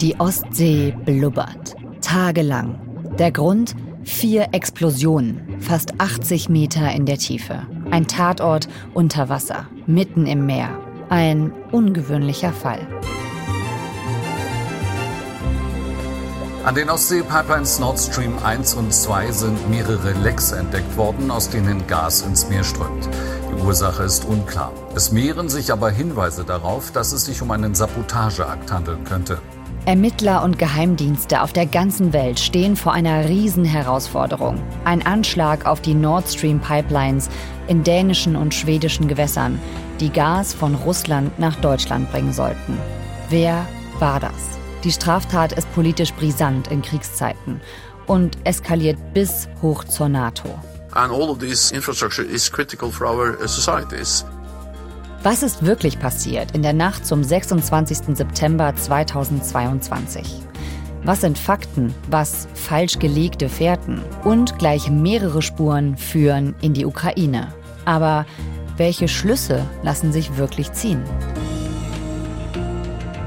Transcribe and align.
Die 0.00 0.18
Ostsee 0.18 0.94
blubbert. 1.04 1.76
Tagelang. 2.00 2.80
Der 3.18 3.30
Grund? 3.30 3.76
Vier 4.02 4.48
Explosionen, 4.52 5.60
fast 5.60 6.00
80 6.00 6.48
Meter 6.48 6.90
in 6.90 7.04
der 7.04 7.18
Tiefe. 7.18 7.66
Ein 7.90 8.06
Tatort 8.06 8.66
unter 8.94 9.28
Wasser, 9.28 9.66
mitten 9.86 10.24
im 10.24 10.46
Meer. 10.46 10.70
Ein 11.10 11.52
ungewöhnlicher 11.70 12.54
Fall. 12.54 12.78
An 16.64 16.74
den 16.74 16.88
Ostsee-Pipelines 16.88 17.78
Nord 17.78 17.98
Stream 17.98 18.38
1 18.42 18.74
und 18.74 18.94
2 18.94 19.30
sind 19.32 19.68
mehrere 19.68 20.12
Lecks 20.22 20.52
entdeckt 20.52 20.96
worden, 20.96 21.30
aus 21.30 21.50
denen 21.50 21.86
Gas 21.86 22.22
ins 22.22 22.48
Meer 22.48 22.64
strömt. 22.64 23.06
Die 23.50 23.62
Ursache 23.62 24.04
ist 24.04 24.24
unklar. 24.24 24.72
Es 24.94 25.12
mehren 25.12 25.50
sich 25.50 25.70
aber 25.70 25.90
Hinweise 25.90 26.44
darauf, 26.44 26.90
dass 26.90 27.12
es 27.12 27.26
sich 27.26 27.42
um 27.42 27.50
einen 27.50 27.74
Sabotageakt 27.74 28.72
handeln 28.72 29.04
könnte. 29.04 29.42
Ermittler 29.86 30.44
und 30.44 30.58
Geheimdienste 30.58 31.40
auf 31.40 31.54
der 31.54 31.64
ganzen 31.64 32.12
Welt 32.12 32.38
stehen 32.38 32.76
vor 32.76 32.92
einer 32.92 33.28
Riesenherausforderung. 33.28 34.60
Ein 34.84 35.04
Anschlag 35.06 35.64
auf 35.64 35.80
die 35.80 35.94
Nord 35.94 36.28
Stream 36.28 36.60
Pipelines 36.60 37.30
in 37.66 37.82
dänischen 37.82 38.36
und 38.36 38.52
schwedischen 38.52 39.08
Gewässern, 39.08 39.58
die 39.98 40.10
Gas 40.10 40.52
von 40.52 40.74
Russland 40.74 41.38
nach 41.38 41.56
Deutschland 41.56 42.10
bringen 42.12 42.32
sollten. 42.32 42.78
Wer 43.30 43.66
war 43.98 44.20
das? 44.20 44.58
Die 44.84 44.92
Straftat 44.92 45.52
ist 45.52 45.72
politisch 45.74 46.12
brisant 46.12 46.68
in 46.68 46.82
Kriegszeiten 46.82 47.60
und 48.06 48.36
eskaliert 48.44 48.98
bis 49.14 49.48
hoch 49.62 49.84
zur 49.84 50.10
NATO. 50.10 50.48
And 50.92 51.12
all 51.12 51.30
of 51.30 51.38
this 51.38 51.70
infrastructure 51.72 52.26
is 52.26 52.50
critical 52.50 52.90
for 52.90 53.06
our 53.06 53.38
uh, 53.40 53.46
societies. 53.46 54.24
Was 55.22 55.42
ist 55.42 55.66
wirklich 55.66 55.98
passiert 55.98 56.52
in 56.52 56.62
der 56.62 56.72
Nacht 56.72 57.04
zum 57.04 57.22
26. 57.22 58.16
September 58.16 58.74
2022? 58.74 60.24
Was 61.04 61.20
sind 61.20 61.38
Fakten, 61.38 61.94
was 62.08 62.48
falsch 62.54 62.98
gelegte 62.98 63.50
Fährten? 63.50 64.00
Und 64.24 64.58
gleich 64.58 64.90
mehrere 64.90 65.42
Spuren 65.42 65.98
führen 65.98 66.54
in 66.62 66.72
die 66.72 66.86
Ukraine. 66.86 67.52
Aber 67.84 68.24
welche 68.78 69.08
Schlüsse 69.08 69.66
lassen 69.82 70.10
sich 70.10 70.38
wirklich 70.38 70.72
ziehen? 70.72 71.04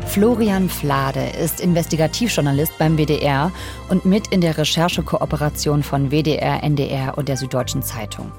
Florian 0.07 0.69
Flade 0.69 1.29
ist 1.39 1.61
Investigativjournalist 1.61 2.75
beim 2.79 2.97
WDR 2.97 3.51
und 3.89 4.03
mit 4.03 4.29
in 4.29 4.41
der 4.41 4.57
Recherchekooperation 4.57 5.83
von 5.83 6.09
WDR, 6.09 6.63
NDR 6.63 7.19
und 7.19 7.29
der 7.29 7.37
Süddeutschen 7.37 7.83
Zeitung. 7.83 8.31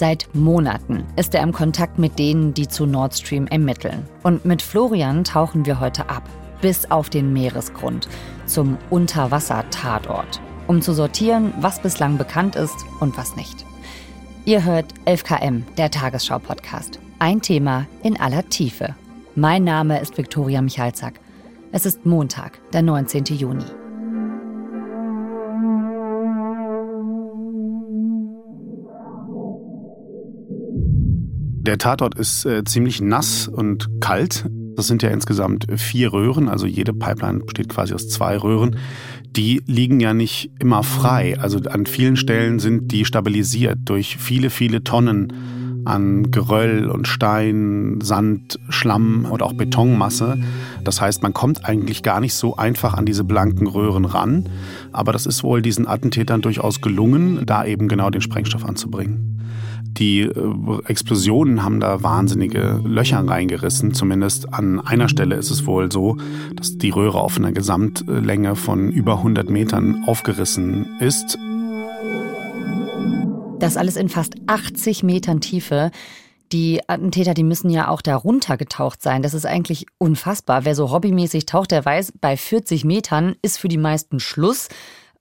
Seit 0.00 0.34
Monaten 0.34 1.04
ist 1.16 1.34
er 1.34 1.42
im 1.42 1.52
Kontakt 1.52 1.98
mit 1.98 2.18
denen, 2.18 2.54
die 2.54 2.66
zu 2.66 2.86
Nord 2.86 3.14
Stream 3.14 3.46
ermitteln. 3.48 4.08
Und 4.22 4.46
mit 4.46 4.62
Florian 4.62 5.24
tauchen 5.24 5.66
wir 5.66 5.78
heute 5.78 6.08
ab, 6.08 6.26
bis 6.62 6.90
auf 6.90 7.10
den 7.10 7.34
Meeresgrund, 7.34 8.08
zum 8.46 8.78
Unterwasser-Tatort, 8.88 10.40
um 10.68 10.80
zu 10.80 10.94
sortieren, 10.94 11.52
was 11.60 11.82
bislang 11.82 12.16
bekannt 12.16 12.56
ist 12.56 12.76
und 13.00 13.18
was 13.18 13.36
nicht. 13.36 13.66
Ihr 14.46 14.64
hört 14.64 14.86
11KM, 15.04 15.64
der 15.76 15.90
Tagesschau-Podcast. 15.90 16.98
Ein 17.18 17.42
Thema 17.42 17.86
in 18.02 18.18
aller 18.18 18.48
Tiefe. 18.48 18.94
Mein 19.34 19.64
Name 19.64 20.00
ist 20.00 20.16
Viktoria 20.16 20.62
Michalzack. 20.62 21.20
Es 21.72 21.84
ist 21.84 22.06
Montag, 22.06 22.58
der 22.72 22.80
19. 22.80 23.24
Juni. 23.24 23.66
Der 31.60 31.76
Tatort 31.76 32.14
ist 32.14 32.46
äh, 32.46 32.64
ziemlich 32.64 33.02
nass 33.02 33.46
und 33.46 34.00
kalt. 34.00 34.46
Das 34.76 34.86
sind 34.86 35.02
ja 35.02 35.10
insgesamt 35.10 35.66
vier 35.76 36.10
Röhren, 36.10 36.48
also 36.48 36.66
jede 36.66 36.94
Pipeline 36.94 37.40
besteht 37.40 37.68
quasi 37.68 37.92
aus 37.92 38.08
zwei 38.08 38.38
Röhren. 38.38 38.76
Die 39.36 39.60
liegen 39.66 40.00
ja 40.00 40.14
nicht 40.14 40.50
immer 40.58 40.82
frei. 40.82 41.38
Also 41.38 41.58
an 41.68 41.84
vielen 41.84 42.16
Stellen 42.16 42.60
sind 42.60 42.90
die 42.92 43.04
stabilisiert 43.04 43.78
durch 43.84 44.16
viele, 44.16 44.48
viele 44.48 44.82
Tonnen 44.84 45.82
an 45.84 46.30
Geröll 46.30 46.86
und 46.86 47.06
Stein, 47.06 47.98
Sand, 48.02 48.58
Schlamm 48.70 49.26
und 49.26 49.42
auch 49.42 49.52
Betonmasse. 49.52 50.38
Das 50.82 51.02
heißt, 51.02 51.22
man 51.22 51.34
kommt 51.34 51.66
eigentlich 51.66 52.02
gar 52.02 52.20
nicht 52.20 52.34
so 52.34 52.56
einfach 52.56 52.94
an 52.94 53.04
diese 53.04 53.24
blanken 53.24 53.66
Röhren 53.66 54.06
ran. 54.06 54.48
Aber 54.92 55.12
das 55.12 55.26
ist 55.26 55.42
wohl 55.44 55.60
diesen 55.60 55.86
Attentätern 55.86 56.40
durchaus 56.40 56.80
gelungen, 56.80 57.44
da 57.44 57.66
eben 57.66 57.86
genau 57.86 58.08
den 58.08 58.22
Sprengstoff 58.22 58.64
anzubringen. 58.64 59.29
Die 59.98 60.20
äh, 60.20 60.78
Explosionen 60.86 61.62
haben 61.62 61.80
da 61.80 62.02
wahnsinnige 62.02 62.80
Löcher 62.84 63.26
reingerissen. 63.26 63.92
Zumindest 63.92 64.52
an 64.54 64.80
einer 64.80 65.08
Stelle 65.08 65.34
ist 65.36 65.50
es 65.50 65.66
wohl 65.66 65.90
so, 65.90 66.16
dass 66.54 66.78
die 66.78 66.90
Röhre 66.90 67.20
auf 67.20 67.36
einer 67.36 67.52
Gesamtlänge 67.52 68.56
von 68.56 68.90
über 68.90 69.18
100 69.18 69.50
Metern 69.50 70.04
aufgerissen 70.06 70.98
ist. 71.00 71.38
Das 73.58 73.76
alles 73.76 73.96
in 73.96 74.08
fast 74.08 74.34
80 74.46 75.02
Metern 75.02 75.40
Tiefe. 75.40 75.90
Die 76.52 76.80
Attentäter, 76.88 77.34
die 77.34 77.44
müssen 77.44 77.70
ja 77.70 77.88
auch 77.88 78.02
da 78.02 78.16
runtergetaucht 78.16 79.02
sein. 79.02 79.22
Das 79.22 79.34
ist 79.34 79.46
eigentlich 79.46 79.86
unfassbar. 79.98 80.64
Wer 80.64 80.74
so 80.74 80.90
hobbymäßig 80.90 81.46
taucht, 81.46 81.70
der 81.70 81.84
weiß, 81.84 82.14
bei 82.20 82.36
40 82.36 82.84
Metern 82.84 83.36
ist 83.42 83.58
für 83.58 83.68
die 83.68 83.76
meisten 83.76 84.18
Schluss. 84.18 84.68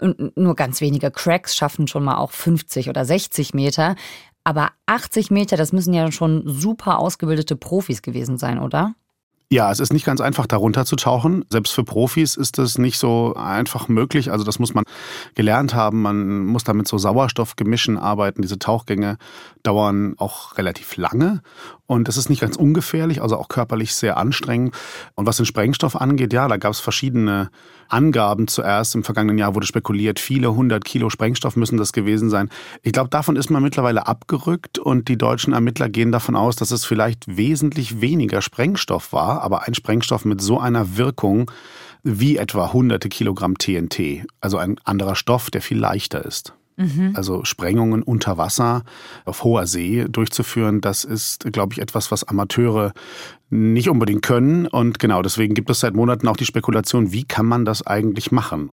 Und 0.02 0.38
nur 0.38 0.56
ganz 0.56 0.80
wenige 0.80 1.12
Cracks 1.12 1.56
schaffen 1.56 1.88
schon 1.88 2.06
mal 2.06 2.18
auch 2.18 2.32
50 2.32 2.90
oder 2.90 3.04
60 3.04 3.54
Meter. 3.54 3.96
Aber 4.44 4.70
80 4.86 5.32
Meter, 5.32 5.58
das 5.58 5.74
müssen 5.74 5.94
ja 5.94 6.12
schon 6.12 6.44
super 6.46 7.00
ausgebildete 7.00 7.56
Profis 7.56 8.02
gewesen 8.02 8.38
sein, 8.38 8.60
oder? 8.60 8.96
Ja, 9.52 9.72
es 9.72 9.80
ist 9.80 9.92
nicht 9.92 10.06
ganz 10.06 10.22
einfach, 10.22 10.46
darunter 10.46 10.86
zu 10.86 10.96
tauchen. 10.96 11.44
Selbst 11.50 11.74
für 11.74 11.84
Profis 11.84 12.36
ist 12.36 12.60
das 12.60 12.78
nicht 12.78 13.00
so 13.00 13.34
einfach 13.34 13.88
möglich. 13.88 14.32
Also 14.32 14.46
das 14.46 14.60
muss 14.60 14.76
man 14.76 14.84
gelernt 15.34 15.74
haben. 15.74 16.04
Man 16.04 16.46
muss 16.46 16.64
da 16.64 16.74
mit 16.74 16.88
so 16.88 17.00
Sauerstoffgemischen 17.00 17.98
arbeiten. 17.98 18.44
Diese 18.44 18.60
Tauchgänge 18.60 19.18
dauern 19.64 20.14
auch 20.18 20.56
relativ 20.60 20.98
lange. 20.98 21.42
Und 21.90 22.08
es 22.08 22.18
ist 22.18 22.30
nicht 22.30 22.40
ganz 22.40 22.56
ungefährlich, 22.56 23.20
also 23.20 23.36
auch 23.36 23.48
körperlich 23.48 23.96
sehr 23.96 24.18
anstrengend. 24.18 24.76
Und 25.16 25.26
was 25.26 25.38
den 25.38 25.48
Sprengstoff 25.48 25.96
angeht, 25.96 26.32
ja, 26.34 26.48
da 26.48 26.58
gab 26.58 26.72
es 26.72 26.80
verschiedene 26.80 27.50
Angaben 27.88 28.48
zuerst. 28.48 28.94
Im 28.94 29.04
vergangenen 29.04 29.40
Jahr 29.40 29.56
wurde 29.56 29.66
spekuliert, 29.66 30.20
viele 30.20 30.54
hundert 30.54 30.86
Kilo 30.86 31.10
Sprengstoff 31.10 31.56
müssen 31.56 31.80
das 31.80 31.92
gewesen 31.92 32.30
sein. 32.30 32.52
Ich 32.84 32.92
glaube, 32.92 33.10
davon 33.10 33.36
ist 33.36 33.50
man 33.50 33.64
mittlerweile 33.64 34.06
abgerückt 34.06 34.78
und 34.78 35.08
die 35.08 35.18
deutschen 35.18 35.52
Ermittler 35.52 35.90
gehen 35.90 36.12
davon 36.12 36.36
aus, 36.36 36.56
dass 36.56 36.70
es 36.70 36.86
vielleicht 36.86 37.26
wesentlich 37.38 38.02
weniger 38.02 38.44
Sprengstoff 38.44 39.12
war, 39.12 39.42
aber 39.42 39.64
ein 39.64 39.74
Sprengstoff 39.74 40.26
mit 40.26 40.42
so 40.42 40.60
einer 40.60 40.96
Wirkung 40.96 41.50
wie 42.04 42.38
etwa 42.38 42.72
hunderte 42.72 43.10
Kilogramm 43.10 43.58
TNT, 43.58 44.28
also 44.42 44.60
ein 44.60 44.76
anderer 44.84 45.16
Stoff, 45.16 45.50
der 45.50 45.64
viel 45.64 45.80
leichter 45.80 46.24
ist. 46.24 46.54
Mhm. 46.80 47.12
Also 47.14 47.44
Sprengungen 47.44 48.02
unter 48.02 48.38
Wasser 48.38 48.84
auf 49.26 49.44
hoher 49.44 49.68
See 49.68 50.06
durchzuführen, 50.10 50.80
das 50.80 51.04
ist, 51.04 51.52
glaube 51.52 51.74
ich, 51.74 51.80
etwas, 51.80 52.10
was 52.10 52.24
Amateure 52.24 52.94
nicht 53.50 53.90
unbedingt 53.90 54.22
können. 54.22 54.66
Und 54.66 54.98
genau 54.98 55.22
deswegen 55.22 55.56
gibt 55.56 55.70
es 55.70 55.82
seit 55.82 55.94
Monaten 55.94 56.28
auch 56.30 56.38
die 56.38 56.46
Spekulation, 56.46 57.12
wie 57.12 57.26
kann 57.26 57.46
man 57.46 57.66
das 57.66 57.86
eigentlich 57.86 58.32
machen? 58.32 58.70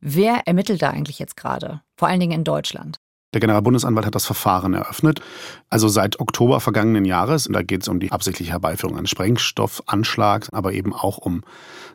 Wer 0.00 0.42
ermittelt 0.46 0.82
da 0.82 0.90
eigentlich 0.90 1.20
jetzt 1.20 1.36
gerade? 1.36 1.82
Vor 1.96 2.08
allen 2.08 2.20
Dingen 2.20 2.32
in 2.32 2.44
Deutschland. 2.44 2.98
Der 3.32 3.40
Generalbundesanwalt 3.40 4.06
hat 4.06 4.14
das 4.14 4.26
Verfahren 4.26 4.74
eröffnet. 4.74 5.20
Also 5.68 5.88
seit 5.88 6.20
Oktober 6.20 6.58
vergangenen 6.58 7.04
Jahres. 7.04 7.46
Und 7.46 7.52
da 7.52 7.62
geht 7.62 7.82
es 7.82 7.88
um 7.88 8.00
die 8.00 8.10
absichtliche 8.10 8.52
Herbeiführung 8.52 8.96
eines 8.96 9.10
Sprengstoffanschlags, 9.10 10.50
aber 10.50 10.72
eben 10.72 10.92
auch 10.92 11.18
um 11.18 11.42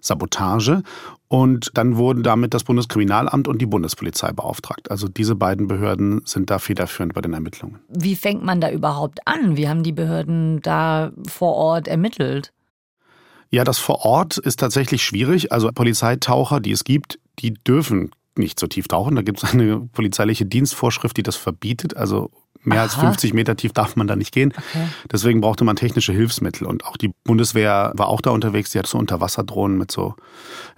Sabotage. 0.01 0.83
Und 1.27 1.71
dann 1.75 1.95
wurden 1.95 2.23
damit 2.23 2.53
das 2.53 2.65
Bundeskriminalamt 2.65 3.47
und 3.47 3.61
die 3.61 3.65
Bundespolizei 3.65 4.33
beauftragt. 4.33 4.91
Also 4.91 5.07
diese 5.07 5.35
beiden 5.35 5.67
Behörden 5.67 6.21
sind 6.25 6.49
da 6.49 6.59
federführend 6.59 7.13
bei 7.13 7.21
den 7.21 7.33
Ermittlungen. 7.33 7.79
Wie 7.87 8.15
fängt 8.15 8.43
man 8.43 8.59
da 8.59 8.69
überhaupt 8.69 9.25
an? 9.25 9.55
Wie 9.55 9.69
haben 9.69 9.83
die 9.83 9.93
Behörden 9.93 10.61
da 10.61 11.11
vor 11.29 11.53
Ort 11.53 11.87
ermittelt? 11.87 12.51
Ja, 13.49 13.63
das 13.63 13.79
vor 13.79 14.05
Ort 14.05 14.37
ist 14.37 14.59
tatsächlich 14.59 15.03
schwierig. 15.03 15.51
Also 15.51 15.69
Polizeitaucher, 15.73 16.59
die 16.59 16.71
es 16.71 16.83
gibt, 16.83 17.19
die 17.39 17.53
dürfen 17.53 18.11
nicht 18.37 18.59
so 18.59 18.67
tief 18.67 18.87
tauchen. 18.87 19.15
Da 19.15 19.21
gibt 19.21 19.43
es 19.43 19.53
eine 19.53 19.81
polizeiliche 19.91 20.45
Dienstvorschrift, 20.45 21.17
die 21.17 21.23
das 21.23 21.35
verbietet. 21.35 21.95
Also 21.95 22.31
mehr 22.63 22.79
Aha. 22.79 22.83
als 22.83 22.95
50 22.95 23.33
Meter 23.33 23.55
tief 23.55 23.73
darf 23.73 23.95
man 23.95 24.07
da 24.07 24.15
nicht 24.15 24.31
gehen. 24.31 24.53
Okay. 24.55 24.87
Deswegen 25.11 25.41
brauchte 25.41 25.63
man 25.63 25.75
technische 25.75 26.13
Hilfsmittel. 26.13 26.67
Und 26.67 26.85
auch 26.85 26.97
die 26.97 27.11
Bundeswehr 27.23 27.91
war 27.95 28.07
auch 28.07 28.21
da 28.21 28.31
unterwegs. 28.31 28.71
Die 28.71 28.79
hat 28.79 28.87
so 28.87 28.97
Unterwasserdrohnen 28.97 29.77
mit 29.77 29.91
so 29.91 30.15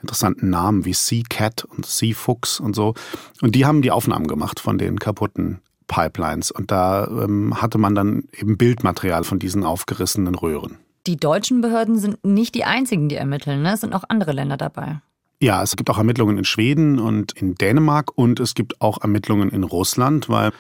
interessanten 0.02 0.50
Namen 0.50 0.86
wie 0.86 0.94
Sea 0.94 1.24
Cat 1.30 1.66
und 1.66 1.86
Sea 1.86 2.14
Fuchs 2.14 2.60
und 2.60 2.76
so. 2.76 2.94
Und 3.42 3.56
die 3.56 3.66
haben 3.66 3.82
die 3.82 3.92
Aufnahmen 3.92 4.28
gemacht 4.28 4.60
von 4.60 4.78
den 4.78 5.00
kaputten 5.00 5.60
Pipelines. 5.88 6.52
Und 6.52 6.72
da 6.72 7.06
ähm, 7.06 7.62
hatte 7.62 7.78
man 7.78 7.96
dann 7.96 8.24
eben 8.38 8.58
Bildmaterial 8.58 9.24
von 9.24 9.40
diesen 9.40 9.64
aufgerissenen 9.64 10.36
Röhren. 10.36 10.78
Die 11.06 11.18
deutschen 11.18 11.60
Behörden 11.60 12.00
sind 12.00 12.24
nicht 12.24 12.56
die 12.56 12.64
einzigen, 12.64 13.10
die 13.10 13.16
ermitteln. 13.16 13.62
Ne? 13.62 13.74
Es 13.74 13.82
sind 13.82 13.94
auch 13.94 14.06
andere 14.08 14.32
Länder 14.32 14.56
dabei. 14.56 15.02
Ja, 15.42 15.62
es 15.62 15.76
gibt 15.76 15.90
auch 15.90 15.98
Ermittlungen 15.98 16.38
in 16.38 16.46
Schweden 16.46 17.00
und 17.00 17.34
in 17.34 17.56
Dänemark 17.56 18.18
und 18.18 18.40
es 18.40 18.56
gibt 18.56 18.80
auch 18.80 19.02
Ermittlungen 19.02 19.50
in 19.50 19.66
Russland, 19.66 20.30
weil 20.30 20.54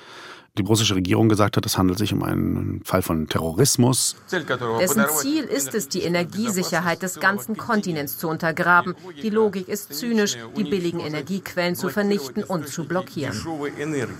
die 0.57 0.61
russische 0.61 0.95
Regierung 0.95 1.29
gesagt 1.29 1.57
hat, 1.57 1.65
es 1.65 1.77
handelt 1.77 1.97
sich 1.97 2.13
um 2.13 2.21
einen 2.21 2.83
Fall 2.83 3.01
von 3.01 3.27
Terrorismus. 3.27 4.15
Dessen 4.31 5.05
Ziel 5.17 5.43
ist 5.45 5.73
es, 5.73 5.89
die 5.89 6.01
Energiesicherheit 6.01 7.01
des 7.01 7.19
ganzen 7.19 7.57
Kontinents 7.57 8.17
zu 8.19 8.27
untergraben. 8.27 8.95
Die 9.21 9.29
Logik 9.29 9.67
ist 9.67 9.93
zynisch, 9.93 10.37
die 10.55 10.63
billigen 10.63 10.99
Energiequellen 10.99 11.75
zu 11.75 11.89
vernichten 11.89 12.43
und 12.43 12.67
zu 12.67 12.85
blockieren. 12.85 13.35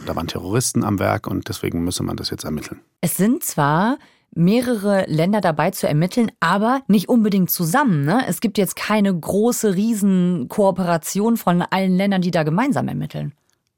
Da 0.07 0.15
waren 0.15 0.27
Terroristen 0.27 0.83
am 0.83 0.97
Werk 0.97 1.27
und 1.27 1.49
deswegen 1.49 1.83
müsse 1.83 2.03
man 2.03 2.17
das 2.17 2.31
jetzt 2.31 2.45
ermitteln. 2.45 2.79
Es 3.01 3.15
sind 3.15 3.43
zwar 3.43 3.99
mehrere 4.35 5.05
Länder 5.07 5.41
dabei 5.41 5.69
zu 5.69 5.87
ermitteln, 5.87 6.31
aber 6.39 6.81
nicht 6.87 7.09
unbedingt 7.09 7.51
zusammen. 7.51 8.03
Ne? 8.03 8.23
Es 8.27 8.41
gibt 8.41 8.57
jetzt 8.57 8.75
keine 8.75 9.13
große 9.13 9.75
Riesenkooperation 9.75 11.37
von 11.37 11.61
allen 11.61 11.95
Ländern, 11.95 12.23
die 12.23 12.31
da 12.31 12.41
gemeinsam 12.41 12.87
ermitteln. 12.87 13.33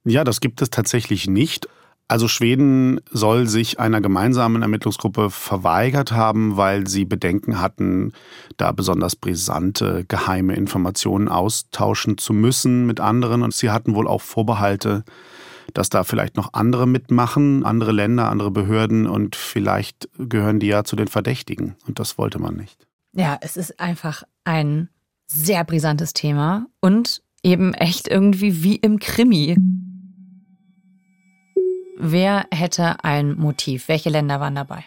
Ja, 0.05 0.23
das 0.23 0.39
gibt 0.39 0.61
es 0.61 0.69
tatsächlich 0.69 1.27
nicht. 1.27 1.67
Also 2.07 2.27
Schweden 2.27 3.01
soll 3.09 3.47
sich 3.47 3.79
einer 3.79 3.99
gemeinsamen 3.99 4.61
Ermittlungsgruppe 4.61 5.31
verweigert 5.31 6.11
haben, 6.11 6.55
weil 6.55 6.87
sie 6.87 7.03
Bedenken 7.03 7.59
hatten, 7.59 8.13
da 8.57 8.71
besonders 8.71 9.15
brisante 9.15 10.05
geheime 10.07 10.55
Informationen 10.55 11.27
austauschen 11.27 12.19
zu 12.19 12.33
müssen 12.33 12.85
mit 12.85 12.99
anderen. 12.99 13.41
Und 13.41 13.55
sie 13.55 13.71
hatten 13.71 13.95
wohl 13.95 14.07
auch 14.07 14.21
Vorbehalte, 14.21 15.03
dass 15.73 15.89
da 15.89 16.03
vielleicht 16.03 16.37
noch 16.37 16.53
andere 16.53 16.85
mitmachen, 16.85 17.65
andere 17.65 17.91
Länder, 17.91 18.29
andere 18.29 18.51
Behörden 18.51 19.07
und 19.07 19.35
vielleicht 19.35 20.07
gehören 20.19 20.59
die 20.59 20.67
ja 20.67 20.83
zu 20.83 20.95
den 20.95 21.07
Verdächtigen. 21.07 21.75
Und 21.87 21.99
das 21.99 22.19
wollte 22.19 22.37
man 22.37 22.55
nicht. 22.55 22.87
Ja, 23.13 23.37
es 23.41 23.57
ist 23.57 23.79
einfach 23.79 24.23
ein 24.43 24.89
sehr 25.25 25.63
brisantes 25.63 26.13
Thema 26.13 26.67
und 26.81 27.23
eben 27.41 27.73
echt 27.73 28.07
irgendwie 28.07 28.63
wie 28.63 28.75
im 28.75 28.99
Krimi. 28.99 29.55
Wer 31.97 32.45
hätte 32.51 33.03
ein 33.03 33.37
Motiv? 33.37 33.87
Welche 33.87 34.09
Länder 34.09 34.39
waren 34.39 34.55
dabei? 34.55 34.85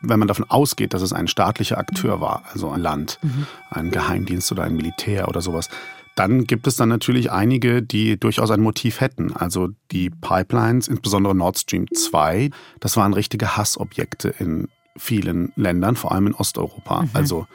Wenn 0.00 0.18
man 0.18 0.28
davon 0.28 0.48
ausgeht, 0.48 0.94
dass 0.94 1.02
es 1.02 1.12
ein 1.12 1.28
staatlicher 1.28 1.76
Akteur 1.76 2.20
war, 2.20 2.44
also 2.50 2.70
ein 2.70 2.80
Land, 2.80 3.18
mhm. 3.22 3.46
ein 3.70 3.90
Geheimdienst 3.90 4.50
oder 4.50 4.62
ein 4.62 4.74
Militär 4.74 5.28
oder 5.28 5.42
sowas, 5.42 5.68
dann 6.16 6.44
gibt 6.44 6.66
es 6.66 6.76
dann 6.76 6.88
natürlich 6.88 7.30
einige, 7.30 7.82
die 7.82 8.18
durchaus 8.18 8.50
ein 8.50 8.60
Motiv 8.60 9.00
hätten. 9.00 9.34
Also 9.36 9.68
die 9.90 10.10
Pipelines, 10.10 10.88
insbesondere 10.88 11.34
Nord 11.34 11.58
Stream 11.58 11.86
2, 11.92 12.50
das 12.80 12.96
waren 12.96 13.12
richtige 13.12 13.56
Hassobjekte 13.56 14.28
in 14.38 14.68
vielen 14.96 15.52
Ländern, 15.56 15.96
vor 15.96 16.12
allem 16.12 16.28
in 16.28 16.34
Osteuropa. 16.34 17.02
Mhm. 17.02 17.10
Also 17.12 17.46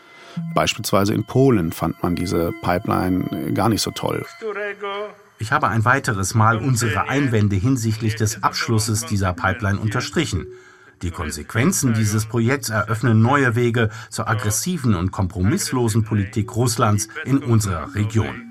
beispielsweise 0.54 1.14
in 1.14 1.26
Polen 1.26 1.72
fand 1.72 2.02
man 2.04 2.16
diese 2.16 2.52
Pipeline 2.62 3.54
gar 3.54 3.70
nicht 3.70 3.82
so 3.82 3.92
toll. 3.92 4.26
Ich 5.46 5.52
habe 5.52 5.68
ein 5.68 5.86
weiteres 5.86 6.34
Mal 6.34 6.58
unsere 6.58 7.08
Einwände 7.08 7.56
hinsichtlich 7.56 8.16
des 8.16 8.42
Abschlusses 8.42 9.06
dieser 9.06 9.32
Pipeline 9.32 9.80
unterstrichen. 9.80 10.48
Die 11.04 11.12
Konsequenzen 11.12 11.94
dieses 11.94 12.26
Projekts 12.26 12.70
eröffnen 12.70 13.22
neue 13.22 13.54
Wege 13.54 13.92
zur 14.10 14.28
aggressiven 14.28 14.96
und 14.96 15.12
kompromisslosen 15.12 16.04
Politik 16.04 16.56
Russlands 16.56 17.10
in 17.26 17.44
unserer 17.44 17.94
Region. 17.94 18.42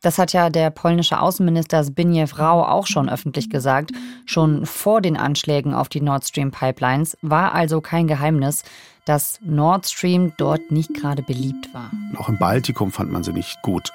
Das 0.00 0.16
hat 0.16 0.32
ja 0.32 0.48
der 0.48 0.70
polnische 0.70 1.20
Außenminister 1.20 1.82
Zbigniew 1.82 2.28
Rau 2.38 2.64
auch 2.64 2.86
schon 2.86 3.08
öffentlich 3.08 3.50
gesagt. 3.50 3.90
Schon 4.26 4.64
vor 4.64 5.00
den 5.00 5.16
Anschlägen 5.16 5.74
auf 5.74 5.88
die 5.88 6.00
Nord 6.00 6.24
Stream 6.24 6.52
Pipelines 6.52 7.18
war 7.20 7.52
also 7.52 7.80
kein 7.80 8.06
Geheimnis, 8.06 8.62
dass 9.06 9.40
Nord 9.42 9.88
Stream 9.88 10.32
dort 10.36 10.70
nicht 10.70 10.94
gerade 10.94 11.22
beliebt 11.22 11.74
war. 11.74 11.90
Auch 12.16 12.28
im 12.28 12.38
Baltikum 12.38 12.92
fand 12.92 13.10
man 13.10 13.24
sie 13.24 13.32
nicht 13.32 13.60
gut. 13.62 13.90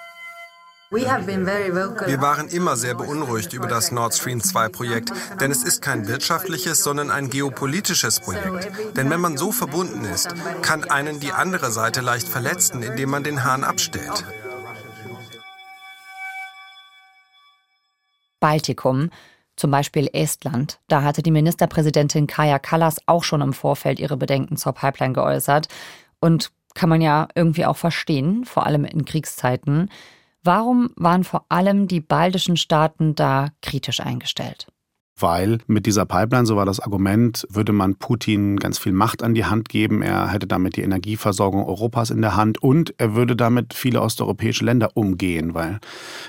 Wir 0.92 2.22
waren 2.22 2.50
immer 2.50 2.76
sehr 2.76 2.94
beunruhigt 2.94 3.54
über 3.54 3.68
das 3.68 3.92
Nord 3.92 4.14
Stream 4.14 4.42
2 4.42 4.70
Projekt, 4.70 5.12
denn 5.40 5.50
es 5.52 5.64
ist 5.64 5.82
kein 5.82 6.08
wirtschaftliches, 6.08 6.84
sondern 6.84 7.10
ein 7.10 7.30
geopolitisches 7.30 8.20
Projekt. 8.20 8.70
Denn 8.96 9.10
wenn 9.10 9.22
man 9.22 9.38
so 9.38 9.52
verbunden 9.52 10.06
ist, 10.06 10.36
kann 10.62 10.84
einen 10.84 11.20
die 11.20 11.32
andere 11.32 11.72
Seite 11.72 12.02
leicht 12.02 12.28
verletzen, 12.28 12.84
indem 12.84 13.10
man 13.10 13.24
den 13.24 13.44
Hahn 13.44 13.64
abstellt. 13.64 14.24
Baltikum 18.44 19.10
zum 19.56 19.72
Beispiel 19.72 20.10
Estland. 20.12 20.81
Da 20.90 21.01
hatte 21.01 21.24
die 21.24 21.31
Ministerpräsidentin 21.31 22.28
Kaja 22.28 22.60
Kallas 22.60 22.98
auch 23.06 23.24
schon 23.24 23.40
im 23.40 23.54
Vorfeld 23.54 24.01
ihre 24.01 24.18
Bedenken 24.18 24.57
zur 24.57 24.74
Pipeline 24.74 25.13
geäußert. 25.13 25.69
Und 26.19 26.51
kann 26.75 26.90
man 26.90 27.00
ja 27.00 27.30
irgendwie 27.36 27.66
auch 27.66 27.78
verstehen, 27.78 28.44
vor 28.44 28.66
allem 28.66 28.84
in 28.84 29.06
Kriegszeiten. 29.06 29.90
Warum 30.44 30.90
waren 30.98 31.24
vor 31.24 31.45
allem 31.48 31.88
die 31.88 32.01
baltischen 32.01 32.57
Staaten 32.57 33.16
da 33.16 33.48
kritisch 33.62 34.01
eingestellt? 34.01 34.68
Weil 35.19 35.60
mit 35.68 35.86
dieser 35.86 36.06
Pipeline, 36.06 36.45
so 36.45 36.56
war 36.56 36.65
das 36.65 36.80
Argument, 36.80 37.45
würde 37.50 37.71
man 37.71 37.95
Putin 37.95 38.57
ganz 38.57 38.80
viel 38.80 38.94
Macht 38.94 39.21
an 39.21 39.36
die 39.36 39.45
Hand 39.45 39.69
geben. 39.69 40.01
Er 40.01 40.30
hätte 40.30 40.48
damit 40.48 40.75
die 40.75 40.81
Energieversorgung 40.81 41.65
Europas 41.65 42.10
in 42.10 42.21
der 42.21 42.36
Hand 42.36 42.62
und 42.62 42.95
er 42.98 43.13
würde 43.13 43.36
damit 43.36 43.74
viele 43.74 44.01
osteuropäische 44.01 44.65
Länder 44.65 44.92
umgehen, 44.95 45.54
weil 45.54 45.80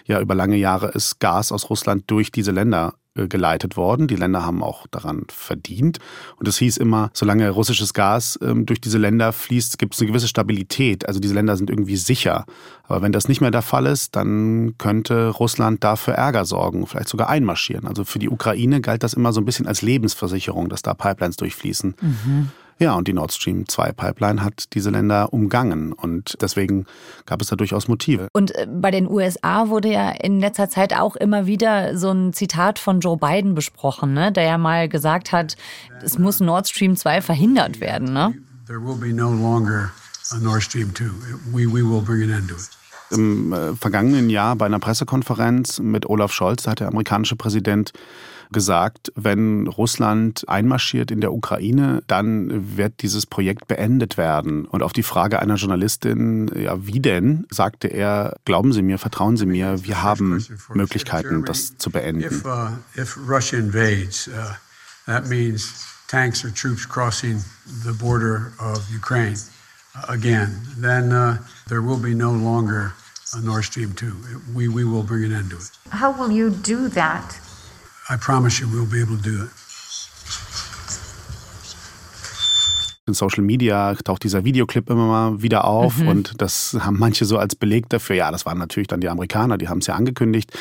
ja 0.06 0.20
über 0.20 0.34
lange 0.34 0.56
Jahre 0.56 0.88
ist 0.88 1.18
Gas 1.18 1.50
aus 1.50 1.70
Russland 1.70 2.04
durch 2.08 2.30
diese 2.30 2.52
Länder 2.52 2.94
geleitet 3.14 3.76
worden. 3.76 4.08
Die 4.08 4.16
Länder 4.16 4.44
haben 4.44 4.62
auch 4.62 4.86
daran 4.88 5.24
verdient. 5.28 5.98
Und 6.36 6.48
es 6.48 6.58
hieß 6.58 6.76
immer, 6.78 7.10
solange 7.12 7.48
russisches 7.50 7.94
Gas 7.94 8.38
ähm, 8.42 8.66
durch 8.66 8.80
diese 8.80 8.98
Länder 8.98 9.32
fließt, 9.32 9.78
gibt 9.78 9.94
es 9.94 10.00
eine 10.00 10.08
gewisse 10.08 10.28
Stabilität. 10.28 11.06
Also 11.06 11.20
diese 11.20 11.34
Länder 11.34 11.56
sind 11.56 11.70
irgendwie 11.70 11.96
sicher. 11.96 12.44
Aber 12.84 13.02
wenn 13.02 13.12
das 13.12 13.28
nicht 13.28 13.40
mehr 13.40 13.50
der 13.50 13.62
Fall 13.62 13.86
ist, 13.86 14.16
dann 14.16 14.74
könnte 14.78 15.28
Russland 15.28 15.84
dafür 15.84 16.14
Ärger 16.14 16.44
sorgen, 16.44 16.86
vielleicht 16.86 17.08
sogar 17.08 17.28
einmarschieren. 17.28 17.86
Also 17.86 18.04
für 18.04 18.18
die 18.18 18.28
Ukraine 18.28 18.80
galt 18.80 19.02
das 19.02 19.14
immer 19.14 19.32
so 19.32 19.40
ein 19.40 19.44
bisschen 19.44 19.66
als 19.66 19.82
Lebensversicherung, 19.82 20.68
dass 20.68 20.82
da 20.82 20.94
Pipelines 20.94 21.36
durchfließen. 21.36 21.94
Mhm. 22.00 22.50
Ja, 22.78 22.94
und 22.94 23.06
die 23.06 23.12
Nord 23.12 23.32
Stream 23.32 23.68
2 23.68 23.92
Pipeline 23.92 24.42
hat 24.42 24.74
diese 24.74 24.90
Länder 24.90 25.32
umgangen 25.32 25.92
und 25.92 26.36
deswegen 26.40 26.86
gab 27.24 27.40
es 27.40 27.48
da 27.48 27.56
durchaus 27.56 27.88
Motive. 27.88 28.28
Und 28.32 28.54
äh, 28.54 28.66
bei 28.68 28.90
den 28.90 29.08
USA 29.08 29.68
wurde 29.68 29.92
ja 29.92 30.10
in 30.10 30.40
letzter 30.40 30.68
Zeit 30.68 30.94
auch 30.98 31.16
immer 31.16 31.46
wieder 31.46 31.96
so 31.96 32.10
ein 32.10 32.32
Zitat 32.32 32.78
von 32.78 33.00
Joe 33.00 33.16
Biden 33.16 33.54
besprochen, 33.54 34.12
ne? 34.12 34.32
der 34.32 34.44
ja 34.44 34.58
mal 34.58 34.88
gesagt 34.88 35.32
hat, 35.32 35.56
es 36.02 36.18
muss 36.18 36.40
Nord 36.40 36.68
Stream 36.68 36.96
2 36.96 37.22
verhindert 37.22 37.80
werden. 37.80 38.12
Ne? 38.12 38.34
There 38.66 38.80
will 38.80 38.96
be 38.96 39.14
no 39.14 39.30
longer 39.30 39.90
a 40.32 40.38
Nord 40.38 40.62
Stream 40.62 40.94
2. 40.94 41.04
We, 41.52 41.66
we 41.66 41.82
will 41.82 42.02
bring 42.02 42.22
an 42.22 42.30
end 42.30 42.48
to 42.48 42.56
it. 42.56 42.70
Im 43.10 43.52
äh, 43.52 43.76
vergangenen 43.76 44.30
Jahr 44.30 44.56
bei 44.56 44.66
einer 44.66 44.78
Pressekonferenz 44.78 45.78
mit 45.78 46.06
Olaf 46.06 46.32
Scholz, 46.32 46.64
da 46.64 46.72
hat 46.72 46.80
der 46.80 46.88
amerikanische 46.88 47.36
Präsident 47.36 47.92
gesagt, 48.52 49.12
wenn 49.14 49.66
Russland 49.66 50.48
einmarschiert 50.48 51.10
in 51.10 51.20
der 51.20 51.32
Ukraine, 51.32 52.02
dann 52.06 52.76
wird 52.76 53.02
dieses 53.02 53.26
Projekt 53.26 53.68
beendet 53.68 54.16
werden. 54.16 54.64
Und 54.66 54.82
auf 54.82 54.92
die 54.92 55.02
Frage 55.02 55.40
einer 55.40 55.56
Journalistin, 55.56 56.50
ja, 56.56 56.86
wie 56.86 57.00
denn, 57.00 57.46
sagte 57.50 57.88
er, 57.88 58.36
glauben 58.44 58.72
Sie 58.72 58.82
mir, 58.82 58.98
vertrauen 58.98 59.36
Sie 59.36 59.46
mir, 59.46 59.84
wir 59.84 60.02
haben 60.02 60.44
Möglichkeiten, 60.72 61.44
das 61.44 61.76
zu 61.76 61.90
beenden. 61.90 62.24
If, 62.24 62.44
uh, 62.44 62.68
if 62.96 63.16
Russia 63.28 63.58
invades, 63.58 64.28
uh, 64.28 64.54
that 65.06 65.28
means 65.28 65.84
tanks 66.08 66.44
or 66.44 66.52
troops 66.52 66.88
crossing 66.88 67.42
the 67.84 67.92
border 67.92 68.52
of 68.58 68.82
Ukraine 68.94 69.38
again, 70.08 70.62
then 70.76 71.12
uh, 71.12 71.38
there 71.68 71.82
will 71.82 71.98
be 71.98 72.14
no 72.14 72.32
longer 72.32 72.92
a 73.34 73.40
Nord 73.40 73.64
Stream 73.64 73.94
2. 73.94 74.12
We, 74.54 74.68
we 74.68 74.84
will 74.84 75.02
bring 75.02 75.24
an 75.24 75.32
end 75.32 75.50
to 75.50 75.56
it. 75.56 75.70
How 75.90 76.12
will 76.12 76.30
you 76.30 76.50
do 76.50 76.88
that? 76.88 77.38
I 78.10 78.16
promise 78.16 78.60
you 78.60 78.68
we'll 78.68 78.90
be 78.90 79.00
able 79.00 79.16
to 79.16 79.22
do 79.22 79.44
it. 79.44 79.50
In 83.06 83.12
Social 83.12 83.44
Media 83.44 83.94
taucht 83.94 84.24
dieser 84.24 84.44
Videoclip 84.44 84.88
immer 84.88 85.06
mal 85.06 85.42
wieder 85.42 85.66
auf 85.66 85.98
mhm. 85.98 86.08
und 86.08 86.40
das 86.40 86.74
haben 86.80 86.98
manche 86.98 87.26
so 87.26 87.36
als 87.36 87.54
Beleg 87.54 87.88
dafür. 87.90 88.16
Ja, 88.16 88.30
das 88.30 88.46
waren 88.46 88.58
natürlich 88.58 88.88
dann 88.88 89.00
die 89.00 89.10
Amerikaner, 89.10 89.58
die 89.58 89.68
haben 89.68 89.78
es 89.78 89.86
ja 89.86 89.94
angekündigt. 89.94 90.52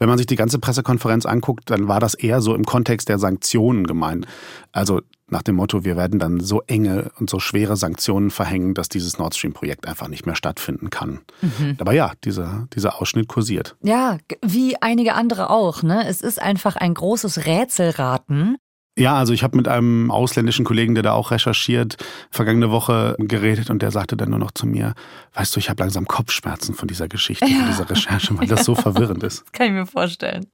Wenn 0.00 0.08
man 0.08 0.18
sich 0.18 0.26
die 0.26 0.34
ganze 0.34 0.58
Pressekonferenz 0.58 1.24
anguckt, 1.24 1.70
dann 1.70 1.86
war 1.86 2.00
das 2.00 2.14
eher 2.14 2.40
so 2.40 2.54
im 2.56 2.64
Kontext 2.64 3.08
der 3.08 3.20
Sanktionen 3.20 3.86
gemeint. 3.86 4.26
Also 4.72 5.02
nach 5.28 5.42
dem 5.42 5.56
Motto, 5.56 5.84
wir 5.84 5.96
werden 5.96 6.18
dann 6.18 6.40
so 6.40 6.62
enge 6.66 7.10
und 7.18 7.30
so 7.30 7.40
schwere 7.40 7.76
Sanktionen 7.76 8.30
verhängen, 8.30 8.74
dass 8.74 8.88
dieses 8.88 9.18
Nord 9.18 9.34
Stream-Projekt 9.34 9.88
einfach 9.88 10.08
nicht 10.08 10.26
mehr 10.26 10.36
stattfinden 10.36 10.90
kann. 10.90 11.20
Mhm. 11.40 11.76
Aber 11.78 11.92
ja, 11.92 12.12
dieser, 12.24 12.68
dieser 12.74 13.00
Ausschnitt 13.00 13.28
kursiert. 13.28 13.76
Ja, 13.82 14.18
wie 14.42 14.80
einige 14.80 15.14
andere 15.14 15.50
auch. 15.50 15.82
Ne? 15.82 16.06
Es 16.06 16.20
ist 16.20 16.40
einfach 16.40 16.76
ein 16.76 16.94
großes 16.94 17.46
Rätselraten. 17.46 18.56
Ja, 18.96 19.16
also 19.16 19.32
ich 19.32 19.42
habe 19.42 19.56
mit 19.56 19.66
einem 19.66 20.12
ausländischen 20.12 20.64
Kollegen, 20.64 20.94
der 20.94 21.02
da 21.02 21.12
auch 21.14 21.32
recherchiert, 21.32 21.96
vergangene 22.30 22.70
Woche 22.70 23.16
geredet 23.18 23.68
und 23.68 23.82
der 23.82 23.90
sagte 23.90 24.16
dann 24.16 24.30
nur 24.30 24.38
noch 24.38 24.52
zu 24.52 24.66
mir, 24.66 24.94
weißt 25.32 25.56
du, 25.56 25.58
ich 25.58 25.68
habe 25.68 25.82
langsam 25.82 26.06
Kopfschmerzen 26.06 26.74
von 26.74 26.86
dieser 26.86 27.08
Geschichte, 27.08 27.44
ja. 27.46 27.56
von 27.56 27.66
dieser 27.66 27.90
Recherche, 27.90 28.38
weil 28.38 28.46
das 28.46 28.64
so 28.64 28.74
verwirrend 28.76 29.24
ist. 29.24 29.52
Kann 29.52 29.66
ich 29.66 29.72
mir 29.72 29.86
vorstellen. 29.86 30.46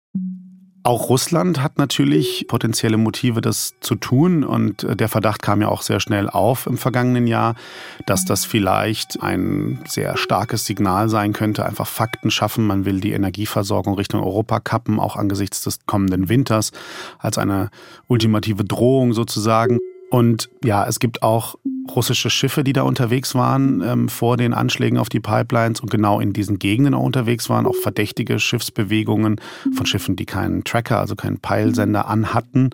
Auch 0.82 1.10
Russland 1.10 1.62
hat 1.62 1.76
natürlich 1.76 2.46
potenzielle 2.48 2.96
Motive, 2.96 3.42
das 3.42 3.74
zu 3.80 3.96
tun. 3.96 4.44
Und 4.44 4.84
äh, 4.84 4.96
der 4.96 5.08
Verdacht 5.08 5.42
kam 5.42 5.60
ja 5.60 5.68
auch 5.68 5.82
sehr 5.82 6.00
schnell 6.00 6.30
auf 6.30 6.66
im 6.66 6.78
vergangenen 6.78 7.26
Jahr, 7.26 7.54
dass 8.06 8.24
das 8.24 8.46
vielleicht 8.46 9.22
ein 9.22 9.80
sehr 9.86 10.16
starkes 10.16 10.64
Signal 10.64 11.10
sein 11.10 11.34
könnte. 11.34 11.66
Einfach 11.66 11.86
Fakten 11.86 12.30
schaffen. 12.30 12.66
Man 12.66 12.86
will 12.86 13.00
die 13.00 13.12
Energieversorgung 13.12 13.94
Richtung 13.94 14.22
Europa 14.22 14.58
kappen, 14.60 14.98
auch 14.98 15.16
angesichts 15.16 15.62
des 15.62 15.80
kommenden 15.84 16.30
Winters, 16.30 16.72
als 17.18 17.36
eine 17.36 17.70
ultimative 18.08 18.64
Drohung 18.64 19.12
sozusagen. 19.12 19.78
Und 20.10 20.50
ja, 20.64 20.84
es 20.86 20.98
gibt 20.98 21.22
auch 21.22 21.54
russische 21.94 22.30
Schiffe, 22.30 22.64
die 22.64 22.72
da 22.72 22.82
unterwegs 22.82 23.34
waren 23.34 23.80
ähm, 23.80 24.08
vor 24.08 24.36
den 24.36 24.54
Anschlägen 24.54 24.98
auf 24.98 25.08
die 25.08 25.20
Pipelines 25.20 25.80
und 25.80 25.90
genau 25.90 26.20
in 26.20 26.32
diesen 26.32 26.58
Gegenden 26.58 26.94
auch 26.94 27.02
unterwegs 27.02 27.48
waren. 27.48 27.66
Auch 27.66 27.76
verdächtige 27.76 28.38
Schiffsbewegungen 28.38 29.40
von 29.72 29.86
Schiffen, 29.86 30.16
die 30.16 30.26
keinen 30.26 30.64
Tracker, 30.64 30.98
also 30.98 31.14
keinen 31.14 31.38
Peilsender 31.38 32.08
anhatten. 32.08 32.70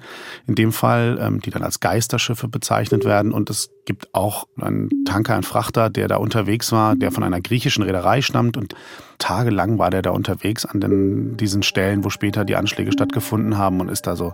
In 0.47 0.55
dem 0.55 0.73
Fall, 0.73 1.19
ähm, 1.21 1.41
die 1.41 1.51
dann 1.51 1.63
als 1.63 1.81
Geisterschiffe 1.81 2.49
bezeichnet 2.49 3.05
werden. 3.05 3.33
Und 3.33 3.51
es 3.51 3.71
gibt 3.85 4.15
auch 4.15 4.47
einen 4.59 4.89
Tanker, 5.05 5.35
einen 5.35 5.43
Frachter, 5.43 5.91
der 5.91 6.09
da 6.09 6.17
unterwegs 6.17 6.73
war, 6.73 6.97
der 6.97 7.13
von 7.13 7.23
einer 7.23 7.43
griechischen 7.43 7.83
Reederei 7.83 8.23
stammt. 8.23 8.57
Und 8.57 8.75
tagelang 9.19 9.79
war 9.79 9.91
der 9.91 10.03
da 10.03 10.11
unterwegs 10.11 10.65
an 10.65 10.81
den, 10.81 11.37
diesen 11.37 11.63
Stellen, 11.63 12.03
wo 12.03 12.11
später 12.11 12.47
die 12.47 12.57
Anschläge 12.57 12.93
stattgefunden 12.93 13.59
haben 13.59 13.81
und 13.81 13.91
ist 13.91 14.07
da 14.07 14.17
so 14.17 14.33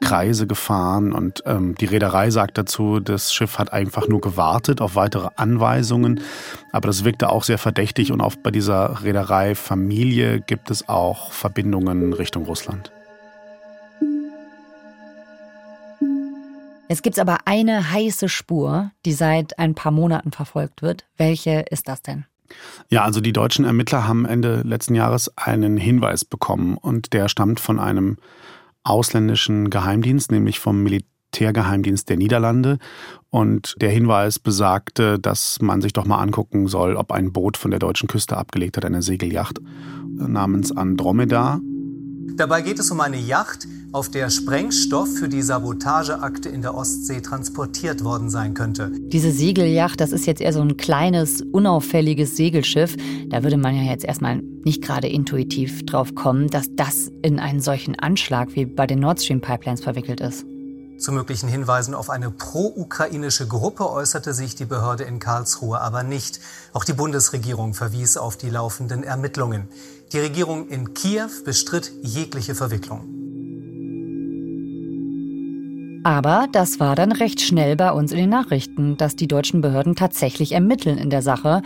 Kreise 0.00 0.46
gefahren 0.46 1.12
und 1.12 1.42
ähm, 1.46 1.74
die 1.74 1.86
Reederei 1.86 2.30
sagt 2.30 2.58
dazu, 2.58 3.00
das 3.00 3.32
Schiff 3.32 3.58
hat 3.58 3.72
einfach 3.72 4.08
nur 4.08 4.20
gewartet 4.20 4.80
auf 4.80 4.94
weitere 4.94 5.28
Anweisungen. 5.36 6.20
Aber 6.72 6.86
das 6.88 7.04
wirkte 7.04 7.30
auch 7.30 7.44
sehr 7.44 7.58
verdächtig 7.58 8.12
und 8.12 8.20
auch 8.20 8.36
bei 8.36 8.50
dieser 8.50 9.02
Reederei-Familie 9.02 10.40
gibt 10.40 10.70
es 10.70 10.88
auch 10.88 11.32
Verbindungen 11.32 12.12
Richtung 12.12 12.44
Russland. 12.44 12.92
Jetzt 16.88 17.02
gibt 17.02 17.16
es 17.16 17.20
aber 17.20 17.38
eine 17.46 17.90
heiße 17.90 18.28
Spur, 18.28 18.92
die 19.04 19.12
seit 19.12 19.58
ein 19.58 19.74
paar 19.74 19.92
Monaten 19.92 20.30
verfolgt 20.30 20.82
wird. 20.82 21.04
Welche 21.16 21.64
ist 21.70 21.88
das 21.88 22.02
denn? 22.02 22.26
Ja, 22.88 23.02
also 23.02 23.20
die 23.20 23.32
deutschen 23.32 23.64
Ermittler 23.64 24.06
haben 24.06 24.24
Ende 24.24 24.62
letzten 24.62 24.94
Jahres 24.94 25.36
einen 25.36 25.76
Hinweis 25.76 26.24
bekommen 26.24 26.76
und 26.76 27.12
der 27.12 27.28
stammt 27.28 27.58
von 27.58 27.80
einem 27.80 28.18
ausländischen 28.86 29.70
Geheimdienst, 29.70 30.30
nämlich 30.30 30.60
vom 30.60 30.82
Militärgeheimdienst 30.82 32.08
der 32.08 32.16
Niederlande. 32.16 32.78
Und 33.30 33.74
der 33.80 33.90
Hinweis 33.90 34.38
besagte, 34.38 35.18
dass 35.18 35.60
man 35.60 35.82
sich 35.82 35.92
doch 35.92 36.06
mal 36.06 36.18
angucken 36.18 36.68
soll, 36.68 36.96
ob 36.96 37.12
ein 37.12 37.32
Boot 37.32 37.56
von 37.56 37.70
der 37.70 37.80
deutschen 37.80 38.08
Küste 38.08 38.36
abgelegt 38.36 38.76
hat, 38.76 38.84
eine 38.84 39.02
Segelyacht 39.02 39.60
namens 40.08 40.74
Andromeda. 40.74 41.60
Dabei 42.34 42.62
geht 42.62 42.78
es 42.78 42.90
um 42.90 43.00
eine 43.00 43.18
Yacht, 43.18 43.66
auf 43.92 44.10
der 44.10 44.28
Sprengstoff 44.28 45.08
für 45.16 45.28
die 45.28 45.40
Sabotageakte 45.40 46.48
in 46.48 46.60
der 46.60 46.74
Ostsee 46.74 47.20
transportiert 47.20 48.04
worden 48.04 48.28
sein 48.28 48.52
könnte. 48.52 48.90
Diese 48.92 49.30
Segelyacht, 49.30 50.00
das 50.00 50.12
ist 50.12 50.26
jetzt 50.26 50.40
eher 50.40 50.52
so 50.52 50.60
ein 50.60 50.76
kleines, 50.76 51.40
unauffälliges 51.40 52.36
Segelschiff. 52.36 52.96
Da 53.28 53.42
würde 53.42 53.56
man 53.56 53.74
ja 53.74 53.90
jetzt 53.90 54.04
erstmal 54.04 54.42
nicht 54.64 54.82
gerade 54.82 55.08
intuitiv 55.08 55.86
drauf 55.86 56.14
kommen, 56.14 56.48
dass 56.48 56.74
das 56.74 57.10
in 57.22 57.38
einen 57.38 57.60
solchen 57.60 57.98
Anschlag 57.98 58.54
wie 58.54 58.66
bei 58.66 58.86
den 58.86 58.98
Nord 58.98 59.22
Stream 59.22 59.40
Pipelines 59.40 59.80
verwickelt 59.80 60.20
ist. 60.20 60.44
Zu 60.98 61.12
möglichen 61.12 61.48
Hinweisen 61.48 61.94
auf 61.94 62.08
eine 62.08 62.30
pro-ukrainische 62.30 63.46
Gruppe 63.46 63.90
äußerte 63.90 64.32
sich 64.32 64.54
die 64.54 64.64
Behörde 64.64 65.04
in 65.04 65.18
Karlsruhe 65.18 65.78
aber 65.80 66.02
nicht. 66.02 66.40
Auch 66.72 66.84
die 66.84 66.94
Bundesregierung 66.94 67.74
verwies 67.74 68.16
auf 68.16 68.38
die 68.38 68.48
laufenden 68.48 69.04
Ermittlungen. 69.04 69.68
Die 70.12 70.18
Regierung 70.20 70.68
in 70.68 70.94
Kiew 70.94 71.28
bestritt 71.44 71.92
jegliche 72.02 72.54
Verwicklung. 72.54 73.04
Aber 76.02 76.46
das 76.50 76.80
war 76.80 76.94
dann 76.94 77.12
recht 77.12 77.42
schnell 77.42 77.76
bei 77.76 77.92
uns 77.92 78.12
in 78.12 78.18
den 78.18 78.30
Nachrichten, 78.30 78.96
dass 78.96 79.16
die 79.16 79.28
deutschen 79.28 79.60
Behörden 79.60 79.96
tatsächlich 79.96 80.52
ermitteln 80.52 80.96
in 80.96 81.10
der 81.10 81.20
Sache, 81.20 81.62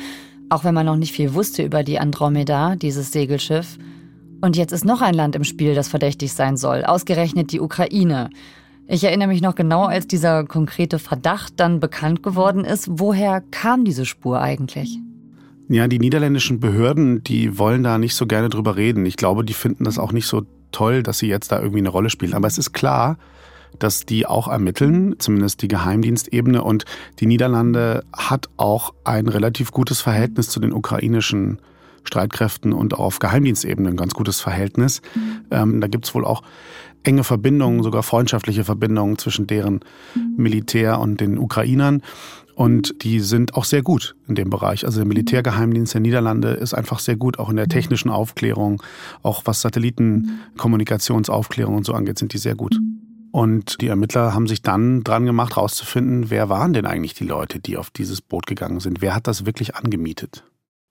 auch 0.48 0.64
wenn 0.64 0.74
man 0.74 0.86
noch 0.86 0.96
nicht 0.96 1.12
viel 1.12 1.34
wusste 1.34 1.62
über 1.62 1.84
die 1.84 2.00
Andromeda, 2.00 2.74
dieses 2.74 3.12
Segelschiff. 3.12 3.78
Und 4.40 4.56
jetzt 4.56 4.72
ist 4.72 4.84
noch 4.84 5.02
ein 5.02 5.14
Land 5.14 5.36
im 5.36 5.44
Spiel, 5.44 5.74
das 5.74 5.88
verdächtig 5.88 6.32
sein 6.32 6.56
soll, 6.56 6.84
ausgerechnet 6.84 7.52
die 7.52 7.60
Ukraine. 7.60 8.30
Ich 8.92 9.04
erinnere 9.04 9.28
mich 9.28 9.40
noch 9.40 9.54
genau, 9.54 9.84
als 9.84 10.08
dieser 10.08 10.42
konkrete 10.42 10.98
Verdacht 10.98 11.52
dann 11.58 11.78
bekannt 11.78 12.24
geworden 12.24 12.64
ist. 12.64 12.88
Woher 12.90 13.40
kam 13.52 13.84
diese 13.84 14.04
Spur 14.04 14.40
eigentlich? 14.40 14.98
Ja, 15.68 15.86
die 15.86 16.00
niederländischen 16.00 16.58
Behörden, 16.58 17.22
die 17.22 17.56
wollen 17.56 17.84
da 17.84 17.98
nicht 17.98 18.16
so 18.16 18.26
gerne 18.26 18.48
drüber 18.48 18.74
reden. 18.74 19.06
Ich 19.06 19.14
glaube, 19.14 19.44
die 19.44 19.54
finden 19.54 19.84
das 19.84 19.96
auch 19.96 20.10
nicht 20.10 20.26
so 20.26 20.42
toll, 20.72 21.04
dass 21.04 21.18
sie 21.18 21.28
jetzt 21.28 21.52
da 21.52 21.60
irgendwie 21.60 21.78
eine 21.78 21.90
Rolle 21.90 22.10
spielen. 22.10 22.34
Aber 22.34 22.48
es 22.48 22.58
ist 22.58 22.72
klar, 22.72 23.16
dass 23.78 24.06
die 24.06 24.26
auch 24.26 24.48
ermitteln, 24.48 25.14
zumindest 25.20 25.62
die 25.62 25.68
Geheimdienstebene. 25.68 26.64
Und 26.64 26.84
die 27.20 27.26
Niederlande 27.26 28.02
hat 28.12 28.48
auch 28.56 28.92
ein 29.04 29.28
relativ 29.28 29.70
gutes 29.70 30.00
Verhältnis 30.00 30.48
zu 30.48 30.58
den 30.58 30.72
ukrainischen 30.72 31.60
Streitkräften 32.02 32.72
und 32.72 32.94
auf 32.94 33.20
Geheimdienstebene 33.20 33.90
ein 33.90 33.96
ganz 33.96 34.14
gutes 34.14 34.40
Verhältnis. 34.40 35.00
Mhm. 35.14 35.44
Ähm, 35.52 35.80
da 35.80 35.86
gibt's 35.86 36.12
wohl 36.12 36.24
auch 36.24 36.42
enge 37.02 37.24
Verbindungen, 37.24 37.82
sogar 37.82 38.02
freundschaftliche 38.02 38.64
Verbindungen 38.64 39.16
zwischen 39.18 39.46
deren 39.46 39.80
Militär 40.36 41.00
und 41.00 41.20
den 41.20 41.38
Ukrainern. 41.38 42.02
Und 42.54 43.02
die 43.04 43.20
sind 43.20 43.54
auch 43.54 43.64
sehr 43.64 43.82
gut 43.82 44.16
in 44.28 44.34
dem 44.34 44.50
Bereich. 44.50 44.84
Also 44.84 44.98
der 44.98 45.06
Militärgeheimdienst 45.06 45.94
der 45.94 46.02
Niederlande 46.02 46.50
ist 46.50 46.74
einfach 46.74 46.98
sehr 46.98 47.16
gut, 47.16 47.38
auch 47.38 47.48
in 47.48 47.56
der 47.56 47.68
technischen 47.68 48.10
Aufklärung, 48.10 48.82
auch 49.22 49.40
was 49.46 49.62
Satellitenkommunikationsaufklärung 49.62 51.76
und 51.76 51.86
so 51.86 51.94
angeht, 51.94 52.18
sind 52.18 52.34
die 52.34 52.38
sehr 52.38 52.56
gut. 52.56 52.78
Und 53.32 53.80
die 53.80 53.86
Ermittler 53.86 54.34
haben 54.34 54.46
sich 54.46 54.60
dann 54.60 55.04
dran 55.04 55.24
gemacht, 55.24 55.56
herauszufinden, 55.56 56.30
wer 56.30 56.48
waren 56.48 56.72
denn 56.72 56.84
eigentlich 56.84 57.14
die 57.14 57.24
Leute, 57.24 57.60
die 57.60 57.76
auf 57.76 57.90
dieses 57.90 58.20
Boot 58.20 58.46
gegangen 58.46 58.80
sind? 58.80 59.00
Wer 59.00 59.14
hat 59.14 59.26
das 59.26 59.46
wirklich 59.46 59.76
angemietet? 59.76 60.44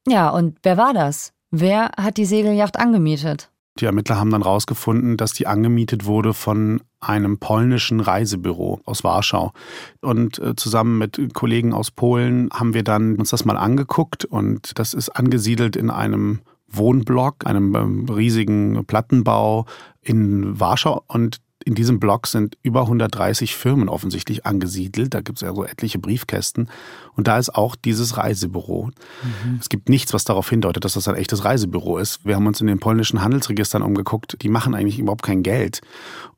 Ja, 0.07 0.29
und 0.29 0.57
wer 0.63 0.77
war 0.77 0.93
das? 0.93 1.33
Wer 1.51 1.91
hat 1.97 2.17
die 2.17 2.25
Segelyacht 2.25 2.79
angemietet? 2.79 3.51
Die 3.79 3.85
Ermittler 3.85 4.17
haben 4.17 4.31
dann 4.31 4.43
herausgefunden, 4.43 5.15
dass 5.15 5.33
die 5.33 5.47
angemietet 5.47 6.05
wurde 6.05 6.33
von 6.33 6.81
einem 6.99 7.37
polnischen 7.37 7.99
Reisebüro 8.01 8.81
aus 8.85 9.03
Warschau. 9.03 9.53
Und 10.01 10.39
äh, 10.39 10.55
zusammen 10.55 10.97
mit 10.97 11.33
Kollegen 11.33 11.73
aus 11.73 11.91
Polen 11.91 12.49
haben 12.51 12.73
wir 12.73 12.83
dann 12.83 13.15
uns 13.15 13.29
das 13.29 13.45
mal 13.45 13.57
angeguckt 13.57 14.25
und 14.25 14.77
das 14.77 14.93
ist 14.93 15.09
angesiedelt 15.09 15.75
in 15.75 15.89
einem 15.89 16.41
Wohnblock, 16.67 17.47
einem 17.47 17.75
ähm, 17.75 18.05
riesigen 18.09 18.85
Plattenbau 18.85 19.65
in 20.01 20.59
Warschau 20.59 21.03
und 21.07 21.37
in 21.69 21.75
diesem 21.75 21.99
Block 21.99 22.25
sind 22.25 22.57
über 22.63 22.81
130 22.81 23.55
Firmen 23.55 23.89
offensichtlich 23.89 24.43
angesiedelt. 24.43 25.13
Da 25.13 25.21
gibt 25.21 25.37
es 25.37 25.43
ja 25.43 25.53
so 25.53 25.63
etliche 25.63 25.99
Briefkästen. 25.99 26.67
Und 27.15 27.27
da 27.27 27.37
ist 27.37 27.53
auch 27.53 27.75
dieses 27.75 28.17
Reisebüro. 28.17 28.87
Mhm. 28.87 29.57
Es 29.61 29.69
gibt 29.69 29.87
nichts, 29.87 30.11
was 30.11 30.23
darauf 30.23 30.49
hindeutet, 30.49 30.83
dass 30.83 30.93
das 30.93 31.07
ein 31.07 31.13
echtes 31.13 31.45
Reisebüro 31.45 31.99
ist. 31.99 32.25
Wir 32.25 32.35
haben 32.35 32.47
uns 32.47 32.59
in 32.59 32.65
den 32.65 32.79
polnischen 32.79 33.21
Handelsregistern 33.21 33.83
umgeguckt. 33.83 34.41
Die 34.41 34.49
machen 34.49 34.73
eigentlich 34.73 34.97
überhaupt 34.97 35.21
kein 35.21 35.43
Geld. 35.43 35.81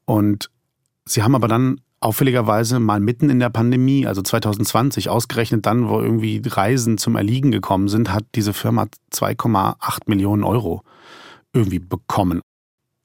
Und 0.04 0.50
sie 1.06 1.24
haben 1.24 1.34
aber 1.34 1.48
dann 1.48 1.80
auffälligerweise 2.02 2.82
mal 2.82 3.00
mitten 3.00 3.30
in 3.30 3.40
der 3.40 3.50
Pandemie, 3.50 4.06
also 4.06 4.22
2020, 4.22 5.08
ausgerechnet 5.08 5.66
dann, 5.66 5.88
wo 5.88 6.02
irgendwie 6.02 6.42
Reisen 6.46 6.98
zum 6.98 7.16
Erliegen 7.16 7.52
gekommen 7.52 7.88
sind, 7.88 8.12
hat 8.12 8.26
diese 8.36 8.52
Firma 8.52 8.88
2,8 9.14 10.00
Millionen 10.08 10.44
Euro 10.44 10.82
irgendwie 11.54 11.80
bekommen. 11.80 12.42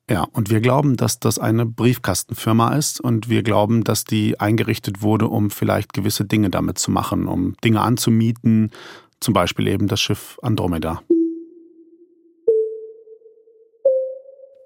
Ja, 0.08 0.24
und 0.32 0.50
wir 0.50 0.60
glauben, 0.60 0.96
dass 0.96 1.18
das 1.18 1.40
eine 1.40 1.66
Briefkastenfirma 1.66 2.76
ist 2.76 3.00
und 3.00 3.28
wir 3.28 3.42
glauben, 3.42 3.82
dass 3.82 4.04
die 4.04 4.38
eingerichtet 4.38 5.02
wurde, 5.02 5.26
um 5.26 5.50
vielleicht 5.50 5.92
gewisse 5.92 6.24
Dinge 6.24 6.48
damit 6.48 6.78
zu 6.78 6.92
machen, 6.92 7.26
um 7.26 7.56
Dinge 7.64 7.80
anzumieten, 7.80 8.70
zum 9.18 9.34
Beispiel 9.34 9.66
eben 9.66 9.88
das 9.88 10.00
Schiff 10.00 10.38
Andromeda. 10.42 11.02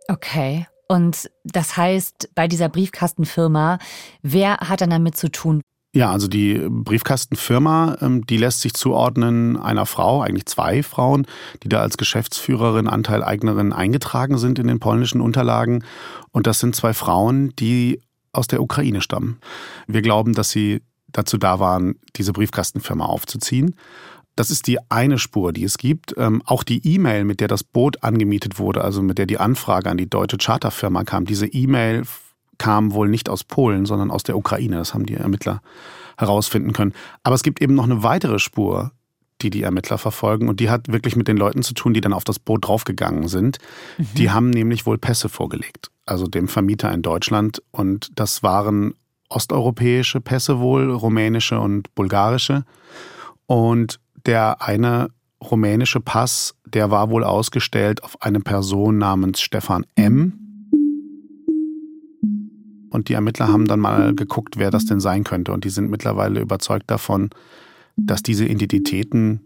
Okay. 0.08 0.66
Und 0.88 1.30
das 1.44 1.76
heißt, 1.76 2.30
bei 2.34 2.48
dieser 2.48 2.68
Briefkastenfirma, 2.68 3.78
wer 4.22 4.56
hat 4.56 4.80
dann 4.80 4.90
damit 4.90 5.16
zu 5.16 5.30
tun? 5.30 5.62
Ja, 5.92 6.12
also 6.12 6.28
die 6.28 6.60
Briefkastenfirma, 6.68 7.98
ähm, 8.00 8.24
die 8.24 8.36
lässt 8.36 8.60
sich 8.60 8.74
zuordnen 8.74 9.56
einer 9.56 9.86
Frau, 9.86 10.22
eigentlich 10.22 10.46
zwei 10.46 10.84
Frauen, 10.84 11.26
die 11.64 11.68
da 11.68 11.80
als 11.80 11.96
Geschäftsführerin, 11.96 12.86
Anteileignerin 12.86 13.72
eingetragen 13.72 14.38
sind 14.38 14.60
in 14.60 14.68
den 14.68 14.78
polnischen 14.78 15.20
Unterlagen. 15.20 15.82
Und 16.30 16.46
das 16.46 16.60
sind 16.60 16.76
zwei 16.76 16.94
Frauen, 16.94 17.52
die 17.58 18.00
aus 18.32 18.46
der 18.46 18.62
Ukraine 18.62 19.00
stammen. 19.00 19.40
Wir 19.88 20.02
glauben, 20.02 20.32
dass 20.32 20.50
sie 20.50 20.82
dazu 21.08 21.38
da 21.38 21.58
waren, 21.58 21.96
diese 22.14 22.32
Briefkastenfirma 22.32 23.06
aufzuziehen. 23.06 23.74
Das 24.36 24.52
ist 24.52 24.68
die 24.68 24.78
eine 24.90 25.18
Spur, 25.18 25.52
die 25.52 25.64
es 25.64 25.76
gibt. 25.76 26.14
Ähm, 26.16 26.40
auch 26.46 26.62
die 26.62 26.86
E-Mail, 26.86 27.24
mit 27.24 27.40
der 27.40 27.48
das 27.48 27.64
Boot 27.64 28.04
angemietet 28.04 28.60
wurde, 28.60 28.84
also 28.84 29.02
mit 29.02 29.18
der 29.18 29.26
die 29.26 29.38
Anfrage 29.38 29.90
an 29.90 29.96
die 29.96 30.08
deutsche 30.08 30.38
Charterfirma 30.38 31.02
kam, 31.02 31.24
diese 31.24 31.48
E-Mail 31.48 32.04
kam 32.60 32.92
wohl 32.92 33.08
nicht 33.08 33.30
aus 33.30 33.42
Polen, 33.42 33.86
sondern 33.86 34.10
aus 34.10 34.22
der 34.22 34.36
Ukraine. 34.36 34.76
Das 34.76 34.92
haben 34.92 35.06
die 35.06 35.14
Ermittler 35.14 35.62
herausfinden 36.18 36.74
können. 36.74 36.92
Aber 37.22 37.34
es 37.34 37.42
gibt 37.42 37.62
eben 37.62 37.74
noch 37.74 37.84
eine 37.84 38.02
weitere 38.02 38.38
Spur, 38.38 38.92
die 39.40 39.48
die 39.48 39.62
Ermittler 39.62 39.96
verfolgen. 39.96 40.46
Und 40.46 40.60
die 40.60 40.68
hat 40.68 40.92
wirklich 40.92 41.16
mit 41.16 41.26
den 41.26 41.38
Leuten 41.38 41.62
zu 41.62 41.72
tun, 41.72 41.94
die 41.94 42.02
dann 42.02 42.12
auf 42.12 42.24
das 42.24 42.38
Boot 42.38 42.68
draufgegangen 42.68 43.28
sind. 43.28 43.58
Mhm. 43.96 44.08
Die 44.18 44.30
haben 44.30 44.50
nämlich 44.50 44.84
wohl 44.84 44.98
Pässe 44.98 45.30
vorgelegt. 45.30 45.90
also 46.04 46.26
dem 46.26 46.48
Vermieter 46.48 46.92
in 46.92 47.00
Deutschland. 47.00 47.62
Und 47.70 48.10
das 48.14 48.42
waren 48.42 48.94
osteuropäische 49.30 50.20
Pässe 50.20 50.60
wohl, 50.60 50.90
rumänische 50.90 51.58
und 51.58 51.94
bulgarische. 51.94 52.64
Und 53.46 54.00
der 54.26 54.60
eine 54.60 55.08
rumänische 55.42 56.00
Pass, 56.00 56.56
der 56.66 56.90
war 56.90 57.08
wohl 57.08 57.24
ausgestellt 57.24 58.04
auf 58.04 58.20
eine 58.20 58.40
Person 58.40 58.98
namens 58.98 59.40
Stefan 59.40 59.86
M. 59.94 60.49
Und 62.90 63.08
die 63.08 63.14
Ermittler 63.14 63.48
haben 63.48 63.66
dann 63.66 63.80
mal 63.80 64.14
geguckt, 64.14 64.56
wer 64.58 64.70
das 64.70 64.84
denn 64.84 65.00
sein 65.00 65.24
könnte. 65.24 65.52
Und 65.52 65.64
die 65.64 65.70
sind 65.70 65.90
mittlerweile 65.90 66.40
überzeugt 66.40 66.90
davon, 66.90 67.30
dass 67.96 68.22
diese 68.22 68.44
Identitäten 68.44 69.40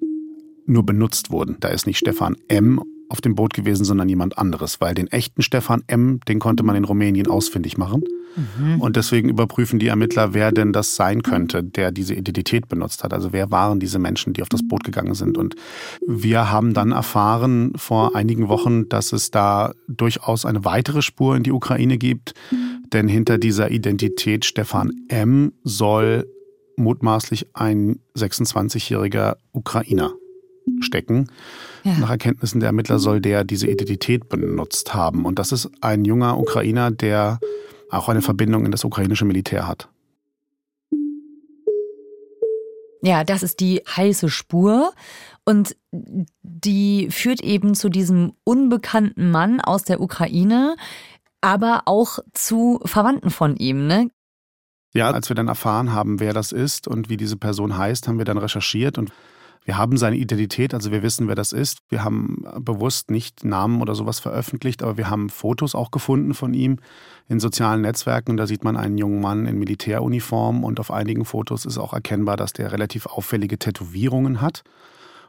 nur 0.66 0.84
benutzt 0.84 1.30
wurden. 1.30 1.56
Da 1.60 1.68
ist 1.68 1.86
nicht 1.86 1.98
Stefan 1.98 2.36
M 2.48 2.82
auf 3.08 3.20
dem 3.20 3.34
Boot 3.34 3.54
gewesen, 3.54 3.84
sondern 3.84 4.08
jemand 4.08 4.38
anderes, 4.38 4.80
weil 4.80 4.94
den 4.94 5.08
echten 5.08 5.42
Stefan 5.42 5.82
M., 5.86 6.20
den 6.28 6.38
konnte 6.38 6.62
man 6.62 6.76
in 6.76 6.84
Rumänien 6.84 7.28
ausfindig 7.28 7.76
machen. 7.76 8.02
Mhm. 8.36 8.80
Und 8.80 8.96
deswegen 8.96 9.28
überprüfen 9.28 9.78
die 9.78 9.88
Ermittler, 9.88 10.34
wer 10.34 10.52
denn 10.52 10.72
das 10.72 10.96
sein 10.96 11.22
könnte, 11.22 11.62
der 11.62 11.92
diese 11.92 12.14
Identität 12.14 12.68
benutzt 12.68 13.04
hat. 13.04 13.12
Also 13.12 13.32
wer 13.32 13.50
waren 13.50 13.80
diese 13.80 13.98
Menschen, 13.98 14.32
die 14.32 14.42
auf 14.42 14.48
das 14.48 14.66
Boot 14.66 14.84
gegangen 14.84 15.14
sind. 15.14 15.38
Und 15.38 15.54
wir 16.06 16.50
haben 16.50 16.74
dann 16.74 16.92
erfahren 16.92 17.72
vor 17.76 18.16
einigen 18.16 18.48
Wochen, 18.48 18.88
dass 18.88 19.12
es 19.12 19.30
da 19.30 19.72
durchaus 19.88 20.44
eine 20.44 20.64
weitere 20.64 21.02
Spur 21.02 21.36
in 21.36 21.42
die 21.42 21.52
Ukraine 21.52 21.98
gibt. 21.98 22.34
Denn 22.92 23.08
hinter 23.08 23.38
dieser 23.38 23.70
Identität 23.70 24.44
Stefan 24.44 24.92
M. 25.08 25.52
soll 25.62 26.26
mutmaßlich 26.76 27.54
ein 27.54 28.00
26-jähriger 28.16 29.36
Ukrainer 29.52 30.12
stecken. 30.80 31.30
Ja. 31.82 31.98
Nach 31.98 32.10
Erkenntnissen 32.10 32.60
der 32.60 32.68
Ermittler 32.68 32.98
soll 32.98 33.20
der 33.20 33.44
diese 33.44 33.68
Identität 33.68 34.28
benutzt 34.28 34.94
haben. 34.94 35.24
Und 35.24 35.38
das 35.38 35.52
ist 35.52 35.70
ein 35.80 36.04
junger 36.04 36.38
Ukrainer, 36.38 36.90
der 36.90 37.38
auch 37.90 38.08
eine 38.08 38.22
Verbindung 38.22 38.64
in 38.64 38.72
das 38.72 38.84
ukrainische 38.84 39.24
Militär 39.24 39.68
hat. 39.68 39.88
Ja, 43.02 43.22
das 43.22 43.42
ist 43.42 43.60
die 43.60 43.82
heiße 43.86 44.30
Spur. 44.30 44.92
Und 45.44 45.76
die 46.42 47.08
führt 47.10 47.42
eben 47.42 47.74
zu 47.74 47.90
diesem 47.90 48.32
unbekannten 48.44 49.30
Mann 49.30 49.60
aus 49.60 49.82
der 49.82 50.00
Ukraine, 50.00 50.76
aber 51.42 51.82
auch 51.84 52.18
zu 52.32 52.80
Verwandten 52.86 53.28
von 53.28 53.56
ihm, 53.56 53.86
ne? 53.86 54.08
Ja, 54.94 55.10
als 55.10 55.28
wir 55.28 55.36
dann 55.36 55.48
erfahren 55.48 55.92
haben, 55.92 56.20
wer 56.20 56.32
das 56.32 56.52
ist 56.52 56.88
und 56.88 57.10
wie 57.10 57.16
diese 57.16 57.36
Person 57.36 57.76
heißt, 57.76 58.08
haben 58.08 58.16
wir 58.16 58.24
dann 58.24 58.38
recherchiert 58.38 58.96
und 58.96 59.12
wir 59.64 59.78
haben 59.78 59.96
seine 59.96 60.16
Identität, 60.16 60.74
also 60.74 60.92
wir 60.92 61.02
wissen, 61.02 61.26
wer 61.26 61.34
das 61.34 61.52
ist. 61.52 61.78
Wir 61.88 62.04
haben 62.04 62.44
bewusst 62.60 63.10
nicht 63.10 63.44
Namen 63.44 63.80
oder 63.80 63.94
sowas 63.94 64.20
veröffentlicht, 64.20 64.82
aber 64.82 64.98
wir 64.98 65.08
haben 65.08 65.30
Fotos 65.30 65.74
auch 65.74 65.90
gefunden 65.90 66.34
von 66.34 66.52
ihm 66.52 66.76
in 67.28 67.40
sozialen 67.40 67.80
Netzwerken. 67.80 68.36
Da 68.36 68.46
sieht 68.46 68.62
man 68.62 68.76
einen 68.76 68.98
jungen 68.98 69.22
Mann 69.22 69.46
in 69.46 69.58
Militäruniform 69.58 70.64
und 70.64 70.80
auf 70.80 70.90
einigen 70.90 71.24
Fotos 71.24 71.64
ist 71.64 71.78
auch 71.78 71.94
erkennbar, 71.94 72.36
dass 72.36 72.52
der 72.52 72.72
relativ 72.72 73.06
auffällige 73.06 73.58
Tätowierungen 73.58 74.42
hat. 74.42 74.64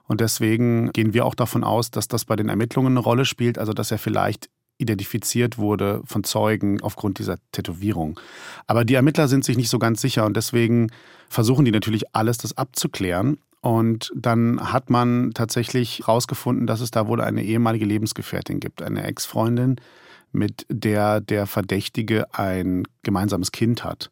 Und 0.08 0.20
deswegen 0.20 0.92
gehen 0.92 1.14
wir 1.14 1.26
auch 1.26 1.36
davon 1.36 1.64
aus, 1.64 1.90
dass 1.90 2.10
das 2.10 2.26
bei 2.26 2.36
den 2.36 2.50
Ermittlungen 2.50 2.94
eine 2.94 3.00
Rolle 3.00 3.24
spielt, 3.24 3.58
also 3.58 3.72
dass 3.72 3.90
er 3.90 3.98
vielleicht 3.98 4.50
identifiziert 4.78 5.58
wurde 5.58 6.02
von 6.06 6.26
Zeugen 6.26 6.82
aufgrund 6.82 7.20
dieser 7.20 7.38
Tätowierung. 7.54 8.20
Aber 8.68 8.84
die 8.84 8.96
Ermittler 8.96 9.30
sind 9.30 9.46
sich 9.46 9.56
nicht 9.56 9.70
so 9.70 9.80
ganz 9.80 10.02
sicher 10.02 10.26
und 10.26 10.36
deswegen 10.36 10.92
versuchen 11.30 11.64
die 11.64 11.72
natürlich 11.72 12.14
alles, 12.14 12.38
das 12.38 12.58
abzuklären. 12.58 13.38
Und 13.66 14.12
dann 14.16 14.60
hat 14.72 14.92
man 14.92 15.32
tatsächlich 15.34 16.02
herausgefunden, 16.06 16.68
dass 16.68 16.82
es 16.82 16.92
da 16.92 17.08
wohl 17.08 17.20
eine 17.20 17.44
ehemalige 17.44 17.86
Lebensgefährtin 17.86 18.60
gibt, 18.60 18.84
eine 18.84 19.04
Ex-Freundin, 19.06 19.78
mit 20.32 20.68
der 20.70 21.20
der 21.20 21.48
Verdächtige 21.48 22.32
ein 22.32 22.84
gemeinsames 23.02 23.52
Kind 23.52 23.84
hat. 23.84 24.12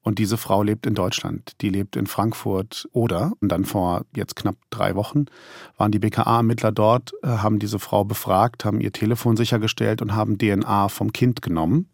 Und 0.00 0.18
diese 0.18 0.38
Frau 0.38 0.62
lebt 0.62 0.86
in 0.86 0.94
Deutschland. 0.94 1.60
Die 1.60 1.68
lebt 1.68 1.94
in 1.94 2.06
Frankfurt 2.06 2.88
oder. 2.92 3.32
Und 3.42 3.50
dann 3.52 3.66
vor 3.66 4.06
jetzt 4.14 4.34
knapp 4.34 4.56
drei 4.70 4.94
Wochen 4.94 5.26
waren 5.76 5.92
die 5.92 5.98
BKA-Ermittler 5.98 6.72
dort, 6.72 7.12
äh, 7.22 7.26
haben 7.26 7.58
diese 7.58 7.78
Frau 7.78 8.02
befragt, 8.02 8.64
haben 8.64 8.80
ihr 8.80 8.92
Telefon 8.92 9.36
sichergestellt 9.36 10.00
und 10.00 10.14
haben 10.14 10.38
DNA 10.38 10.88
vom 10.88 11.12
Kind 11.12 11.42
genommen, 11.42 11.90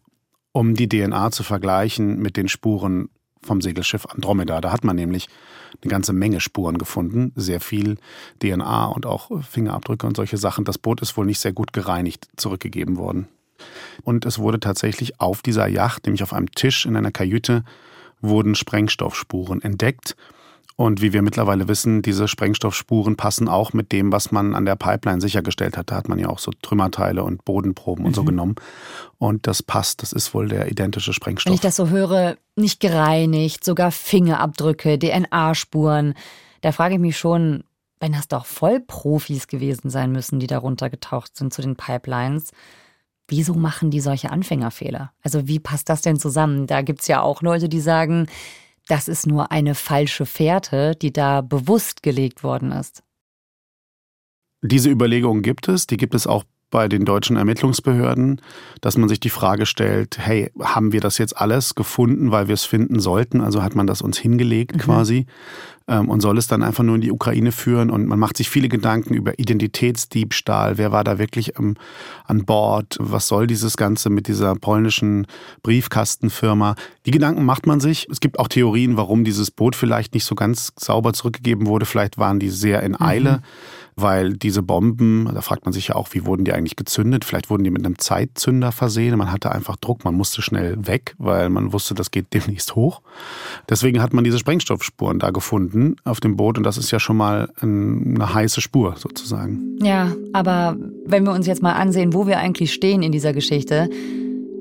um 0.53 0.73
die 0.73 0.87
DNA 0.87 1.31
zu 1.31 1.43
vergleichen 1.43 2.19
mit 2.19 2.37
den 2.37 2.47
Spuren 2.47 3.09
vom 3.43 3.61
Segelschiff 3.61 4.05
Andromeda. 4.05 4.61
Da 4.61 4.71
hat 4.71 4.83
man 4.83 4.95
nämlich 4.95 5.27
eine 5.81 5.89
ganze 5.89 6.13
Menge 6.13 6.39
Spuren 6.39 6.77
gefunden, 6.77 7.31
sehr 7.35 7.59
viel 7.59 7.97
DNA 8.41 8.85
und 8.85 9.05
auch 9.05 9.31
Fingerabdrücke 9.43 10.07
und 10.07 10.15
solche 10.15 10.37
Sachen. 10.37 10.65
Das 10.65 10.77
Boot 10.77 11.01
ist 11.01 11.17
wohl 11.17 11.25
nicht 11.25 11.39
sehr 11.39 11.53
gut 11.53 11.73
gereinigt 11.73 12.27
zurückgegeben 12.35 12.97
worden. 12.97 13.27
Und 14.03 14.25
es 14.25 14.39
wurde 14.39 14.59
tatsächlich 14.59 15.19
auf 15.19 15.41
dieser 15.41 15.67
Yacht, 15.67 16.05
nämlich 16.05 16.23
auf 16.23 16.33
einem 16.33 16.51
Tisch 16.51 16.85
in 16.85 16.95
einer 16.95 17.11
Kajüte, 17.11 17.63
wurden 18.21 18.55
Sprengstoffspuren 18.55 19.61
entdeckt. 19.61 20.15
Und 20.75 21.01
wie 21.01 21.13
wir 21.13 21.21
mittlerweile 21.21 21.67
wissen, 21.67 22.01
diese 22.01 22.27
Sprengstoffspuren 22.27 23.15
passen 23.15 23.47
auch 23.47 23.73
mit 23.73 23.91
dem, 23.91 24.11
was 24.11 24.31
man 24.31 24.55
an 24.55 24.65
der 24.65 24.75
Pipeline 24.75 25.21
sichergestellt 25.21 25.77
hat. 25.77 25.91
Da 25.91 25.95
hat 25.95 26.09
man 26.09 26.17
ja 26.17 26.29
auch 26.29 26.39
so 26.39 26.51
Trümmerteile 26.61 27.23
und 27.23 27.45
Bodenproben 27.45 28.05
und 28.05 28.11
mhm. 28.11 28.15
so 28.15 28.23
genommen. 28.23 28.55
Und 29.19 29.45
das 29.45 29.61
passt, 29.61 30.01
das 30.01 30.13
ist 30.13 30.33
wohl 30.33 30.47
der 30.47 30.71
identische 30.71 31.13
Sprengstoff. 31.13 31.51
Wenn 31.51 31.55
ich 31.55 31.61
das 31.61 31.75
so 31.75 31.89
höre, 31.89 32.37
nicht 32.55 32.79
gereinigt, 32.79 33.63
sogar 33.63 33.91
Fingerabdrücke, 33.91 34.97
DNA-Spuren. 34.97 36.15
Da 36.61 36.71
frage 36.71 36.95
ich 36.95 37.01
mich 37.01 37.17
schon, 37.17 37.63
wenn 37.99 38.13
das 38.13 38.27
doch 38.27 38.45
Vollprofis 38.45 39.47
gewesen 39.47 39.89
sein 39.89 40.11
müssen, 40.11 40.39
die 40.39 40.47
darunter 40.47 40.89
getaucht 40.89 41.37
sind 41.37 41.53
zu 41.53 41.61
den 41.61 41.75
Pipelines. 41.75 42.51
Wieso 43.27 43.53
machen 43.53 43.91
die 43.91 44.01
solche 44.01 44.31
Anfängerfehler? 44.31 45.11
Also 45.21 45.47
wie 45.47 45.59
passt 45.59 45.87
das 45.87 46.01
denn 46.01 46.19
zusammen? 46.19 46.67
Da 46.67 46.81
gibt 46.81 47.01
es 47.01 47.07
ja 47.07 47.21
auch 47.21 47.41
Leute, 47.41 47.69
die 47.69 47.79
sagen, 47.79 48.27
das 48.87 49.07
ist 49.07 49.27
nur 49.27 49.51
eine 49.51 49.75
falsche 49.75 50.25
Fährte, 50.25 50.95
die 50.95 51.13
da 51.13 51.41
bewusst 51.41 52.03
gelegt 52.03 52.43
worden 52.43 52.71
ist. 52.71 53.03
Diese 54.61 54.89
Überlegungen 54.89 55.41
gibt 55.41 55.67
es, 55.67 55.87
die 55.87 55.97
gibt 55.97 56.15
es 56.15 56.25
auch 56.25 56.45
bei 56.73 56.87
den 56.87 57.05
deutschen 57.05 57.37
Ermittlungsbehörden, 57.37 58.41
dass 58.81 58.97
man 58.97 59.07
sich 59.07 59.19
die 59.19 59.29
Frage 59.29 59.67
stellt, 59.67 60.17
hey, 60.17 60.51
haben 60.59 60.91
wir 60.91 61.01
das 61.01 61.19
jetzt 61.19 61.37
alles 61.37 61.75
gefunden, 61.75 62.31
weil 62.31 62.47
wir 62.47 62.55
es 62.55 62.65
finden 62.65 62.99
sollten? 62.99 63.41
Also 63.41 63.61
hat 63.61 63.75
man 63.75 63.85
das 63.85 64.01
uns 64.01 64.17
hingelegt 64.17 64.77
mhm. 64.77 64.79
quasi 64.79 65.27
ähm, 65.87 66.09
und 66.09 66.21
soll 66.21 66.39
es 66.39 66.47
dann 66.47 66.63
einfach 66.63 66.83
nur 66.83 66.95
in 66.95 67.01
die 67.01 67.11
Ukraine 67.11 67.51
führen? 67.51 67.91
Und 67.91 68.07
man 68.07 68.17
macht 68.17 68.37
sich 68.37 68.49
viele 68.49 68.69
Gedanken 68.69 69.13
über 69.13 69.37
Identitätsdiebstahl. 69.37 70.79
Wer 70.79 70.91
war 70.91 71.03
da 71.03 71.19
wirklich 71.19 71.59
ähm, 71.59 71.75
an 72.25 72.43
Bord? 72.43 72.97
Was 72.99 73.27
soll 73.27 73.45
dieses 73.45 73.77
Ganze 73.77 74.09
mit 74.09 74.27
dieser 74.27 74.55
polnischen 74.55 75.27
Briefkastenfirma? 75.61 76.73
Die 77.05 77.11
Gedanken 77.11 77.45
macht 77.45 77.67
man 77.67 77.81
sich. 77.81 78.07
Es 78.09 78.19
gibt 78.19 78.39
auch 78.39 78.47
Theorien, 78.47 78.97
warum 78.97 79.23
dieses 79.23 79.51
Boot 79.51 79.75
vielleicht 79.75 80.15
nicht 80.15 80.25
so 80.25 80.33
ganz 80.33 80.73
sauber 80.75 81.13
zurückgegeben 81.13 81.67
wurde. 81.67 81.85
Vielleicht 81.85 82.17
waren 82.17 82.39
die 82.39 82.49
sehr 82.49 82.81
in 82.81 82.99
Eile. 82.99 83.37
Mhm 83.37 83.83
weil 83.95 84.33
diese 84.33 84.63
Bomben, 84.63 85.29
da 85.33 85.41
fragt 85.41 85.65
man 85.65 85.73
sich 85.73 85.89
ja 85.89 85.95
auch, 85.95 86.09
wie 86.11 86.25
wurden 86.25 86.45
die 86.45 86.53
eigentlich 86.53 86.75
gezündet? 86.75 87.25
Vielleicht 87.25 87.49
wurden 87.49 87.63
die 87.63 87.71
mit 87.71 87.85
einem 87.85 87.97
Zeitzünder 87.97 88.71
versehen. 88.71 89.17
Man 89.17 89.31
hatte 89.31 89.51
einfach 89.51 89.75
Druck, 89.75 90.03
man 90.03 90.15
musste 90.15 90.41
schnell 90.41 90.75
weg, 90.85 91.15
weil 91.17 91.49
man 91.49 91.73
wusste, 91.73 91.93
das 91.93 92.11
geht 92.11 92.27
demnächst 92.33 92.75
hoch. 92.75 93.01
Deswegen 93.69 94.01
hat 94.01 94.13
man 94.13 94.23
diese 94.23 94.39
Sprengstoffspuren 94.39 95.19
da 95.19 95.31
gefunden 95.31 95.95
auf 96.03 96.19
dem 96.19 96.35
Boot 96.35 96.57
und 96.57 96.63
das 96.63 96.77
ist 96.77 96.91
ja 96.91 96.99
schon 96.99 97.17
mal 97.17 97.49
eine 97.61 98.33
heiße 98.33 98.61
Spur 98.61 98.95
sozusagen. 98.97 99.77
Ja, 99.81 100.11
aber 100.33 100.77
wenn 101.05 101.23
wir 101.23 101.31
uns 101.31 101.47
jetzt 101.47 101.61
mal 101.61 101.73
ansehen, 101.73 102.13
wo 102.13 102.27
wir 102.27 102.39
eigentlich 102.39 102.73
stehen 102.73 103.03
in 103.03 103.11
dieser 103.11 103.33
Geschichte, 103.33 103.89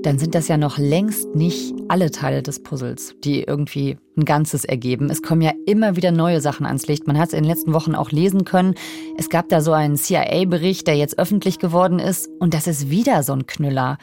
dann 0.02 0.18
sind 0.18 0.34
das 0.34 0.48
ja 0.48 0.56
noch 0.56 0.78
längst 0.78 1.34
nicht 1.34 1.74
alle 1.88 2.10
Teile 2.10 2.42
des 2.42 2.62
Puzzles, 2.62 3.14
die 3.22 3.42
irgendwie 3.42 3.96
ein 4.16 4.24
Ganzes 4.24 4.64
ergeben. 4.64 5.10
Es 5.10 5.22
kommen 5.22 5.42
ja 5.42 5.52
immer 5.66 5.96
wieder 5.96 6.10
neue 6.10 6.40
Sachen 6.40 6.66
ans 6.66 6.86
Licht. 6.86 7.06
Man 7.06 7.18
hat 7.18 7.28
es 7.28 7.34
in 7.34 7.44
den 7.44 7.50
letzten 7.50 7.72
Wochen 7.72 7.94
auch 7.94 8.10
lesen 8.10 8.44
können. 8.44 8.74
Es 9.16 9.28
gab 9.28 9.48
da 9.48 9.60
so 9.60 9.72
einen 9.72 9.96
CIA-Bericht, 9.96 10.86
der 10.86 10.96
jetzt 10.96 11.18
öffentlich 11.18 11.58
geworden 11.58 11.98
ist. 11.98 12.28
Und 12.40 12.54
das 12.54 12.66
ist 12.66 12.90
wieder 12.90 13.22
so 13.22 13.32
ein 13.32 13.46
Knüller. 13.46 13.98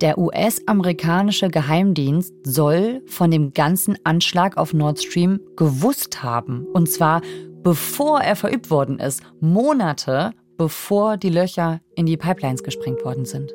Der 0.00 0.18
US-amerikanische 0.18 1.50
Geheimdienst 1.50 2.32
soll 2.44 3.02
von 3.06 3.30
dem 3.30 3.52
ganzen 3.52 3.98
Anschlag 4.04 4.56
auf 4.56 4.72
Nord 4.72 5.02
Stream 5.02 5.40
gewusst 5.56 6.22
haben. 6.22 6.66
Und 6.72 6.88
zwar 6.90 7.20
bevor 7.62 8.20
er 8.20 8.36
verübt 8.36 8.70
worden 8.70 8.98
ist. 8.98 9.22
Monate 9.40 10.32
bevor 10.56 11.16
die 11.16 11.30
Löcher 11.30 11.80
in 11.96 12.06
die 12.06 12.16
Pipelines 12.16 12.62
gesprengt 12.62 13.04
worden 13.04 13.24
sind 13.24 13.52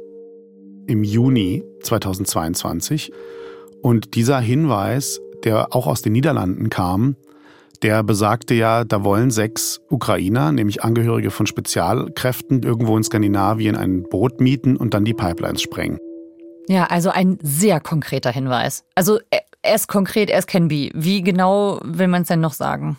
im 0.87 1.03
Juni 1.03 1.63
2022. 1.83 3.11
Und 3.81 4.15
dieser 4.15 4.39
Hinweis, 4.39 5.19
der 5.43 5.75
auch 5.75 5.87
aus 5.87 6.01
den 6.01 6.13
Niederlanden 6.13 6.69
kam, 6.69 7.15
der 7.81 8.03
besagte 8.03 8.53
ja, 8.53 8.83
da 8.83 9.03
wollen 9.03 9.31
sechs 9.31 9.81
Ukrainer, 9.89 10.51
nämlich 10.51 10.83
Angehörige 10.83 11.29
von 11.29 11.45
Spezialkräften, 11.45 12.63
irgendwo 12.63 12.97
in 12.97 13.03
Skandinavien 13.03 13.75
ein 13.75 14.03
Boot 14.03 14.39
mieten 14.39 14.75
und 14.77 14.93
dann 14.93 15.05
die 15.05 15.13
Pipelines 15.13 15.61
sprengen. 15.61 15.99
Ja, 16.67 16.85
also 16.85 17.11
ein 17.11 17.37
sehr 17.43 17.79
konkreter 17.79 18.31
Hinweis. 18.31 18.83
Also 18.95 19.19
er 19.61 19.75
ist 19.75 19.87
konkret, 19.87 20.29
ist 20.29 20.47
Can 20.47 20.67
Be. 20.67 20.89
Wie 20.93 21.21
genau 21.21 21.79
will 21.83 22.07
man 22.07 22.23
es 22.23 22.29
denn 22.29 22.39
noch 22.39 22.53
sagen? 22.53 22.97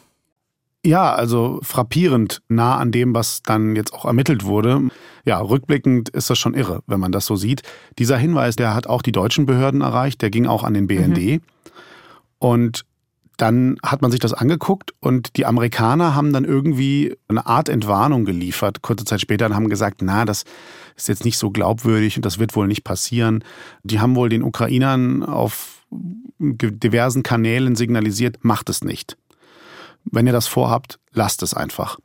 Ja, 0.87 1.13
also 1.13 1.59
frappierend 1.63 2.43
nah 2.49 2.77
an 2.77 2.93
dem, 2.93 3.13
was 3.13 3.43
dann 3.43 3.75
jetzt 3.75 3.93
auch 3.93 4.05
ermittelt 4.05 4.45
wurde. 4.45 4.83
Ja, 5.25 5.41
rückblickend 5.41 6.11
ist 6.11 6.31
das 6.31 6.39
schon 6.39 6.55
irre, 6.55 6.85
wenn 6.87 7.01
man 7.01 7.11
das 7.11 7.27
so 7.27 7.35
sieht. 7.35 7.63
Dieser 7.99 8.17
Hinweis, 8.17 8.55
der 8.55 8.73
hat 8.73 8.87
auch 8.87 9.03
die 9.03 9.11
deutschen 9.11 9.47
Behörden 9.47 9.81
erreicht, 9.81 10.23
der 10.23 10.31
ging 10.31 10.47
auch 10.47 10.63
an 10.63 10.75
den 10.75 10.87
BND. 10.87 11.19
Mhm. 11.19 11.41
Und 12.39 12.85
dann 13.37 13.79
hat 13.83 14.01
man 14.01 14.13
sich 14.13 14.21
das 14.21 14.33
angeguckt 14.33 14.95
und 15.01 15.37
die 15.37 15.45
Amerikaner 15.45 16.15
haben 16.15 16.33
dann 16.33 16.45
irgendwie 16.45 17.17
eine 17.27 17.47
Art 17.47 17.69
Entwarnung 17.69 18.25
geliefert. 18.25 18.81
Kurze 18.81 19.05
Zeit 19.05 19.21
später 19.21 19.53
haben 19.53 19.69
gesagt, 19.69 20.03
na, 20.03 20.25
das 20.25 20.45
ist 20.95 21.09
jetzt 21.09 21.25
nicht 21.25 21.37
so 21.37 21.51
glaubwürdig 21.51 22.15
und 22.15 22.25
das 22.25 22.39
wird 22.39 22.55
wohl 22.55 22.69
nicht 22.69 22.85
passieren. 22.85 23.43
Die 23.83 23.99
haben 23.99 24.15
wohl 24.15 24.29
den 24.29 24.45
Ukrainern 24.45 25.25
auf 25.25 25.85
diversen 26.39 27.25
Kanälen 27.25 27.75
signalisiert, 27.75 28.45
macht 28.45 28.71
es 28.71 28.85
nicht 28.85 29.17
wenn 30.11 30.27
ihr 30.27 30.33
das 30.33 30.47
vorhabt, 30.47 30.99
lasst 31.13 31.43
es 31.43 31.55
einfach. 31.55 31.99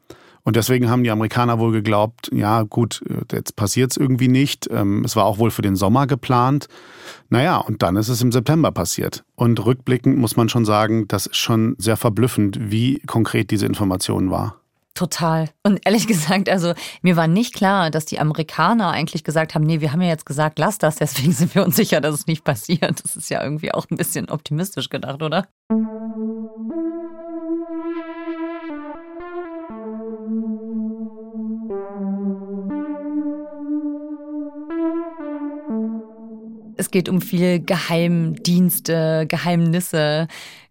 Und 0.44 0.56
deswegen 0.56 0.90
haben 0.90 1.04
die 1.04 1.12
Amerikaner 1.12 1.60
wohl 1.60 1.72
geglaubt, 1.72 2.30
ja 2.34 2.64
gut, 2.64 3.04
jetzt 3.32 3.56
passiert 3.56 3.92
es 3.92 3.98
irgendwie 3.98 4.28
nicht. 4.28 4.68
Ähm, 4.72 5.04
es 5.06 5.16
war 5.16 5.26
auch 5.26 5.38
wohl 5.38 5.52
für 5.52 5.62
den 5.62 5.76
Sommer 5.76 6.08
geplant. 6.08 6.68
Naja, 7.30 7.58
und 7.58 7.84
dann 7.84 7.96
ist 7.96 8.10
es 8.10 8.22
im 8.22 8.32
September 8.32 8.72
passiert. 8.72 9.24
Und 9.36 9.64
rückblickend 9.64 10.18
muss 10.18 10.36
man 10.36 10.50
schon 10.50 10.66
sagen, 10.66 11.08
das 11.08 11.28
ist 11.28 11.38
schon 11.38 11.76
sehr 11.78 11.98
verblüffend, 11.98 12.72
wie 12.72 13.00
konkret 13.06 13.52
diese 13.52 13.68
Information 13.68 14.32
war. 14.32 14.56
Total. 14.96 15.50
Und 15.64 15.80
ehrlich 15.86 16.08
gesagt, 16.14 16.50
also 16.50 16.74
mir 17.04 17.16
war 17.16 17.28
nicht 17.28 17.54
klar, 17.54 17.92
dass 17.92 18.06
die 18.06 18.20
Amerikaner 18.20 18.90
eigentlich 18.90 19.24
gesagt 19.24 19.54
haben, 19.54 19.66
nee, 19.66 19.80
wir 19.80 19.94
haben 19.94 20.02
ja 20.02 20.10
jetzt 20.10 20.26
gesagt, 20.26 20.58
lass 20.58 20.80
das, 20.80 20.96
deswegen 20.96 21.32
sind 21.34 21.54
wir 21.54 21.64
uns 21.64 21.76
sicher, 21.76 22.02
dass 22.02 22.16
es 22.16 22.28
nicht 22.28 22.44
passiert. 22.44 23.04
Das 23.04 23.16
ist 23.16 23.30
ja 23.30 23.44
irgendwie 23.44 23.74
auch 23.74 23.86
ein 23.92 23.98
bisschen 23.98 24.30
optimistisch 24.30 24.90
gedacht, 24.90 25.22
oder? 25.22 25.48
Es 36.82 36.89
geht 36.89 37.10
um 37.10 37.22
viel 37.22 37.63
Geheimdienste, 37.63 39.28
Geheimnisse. 39.28 40.28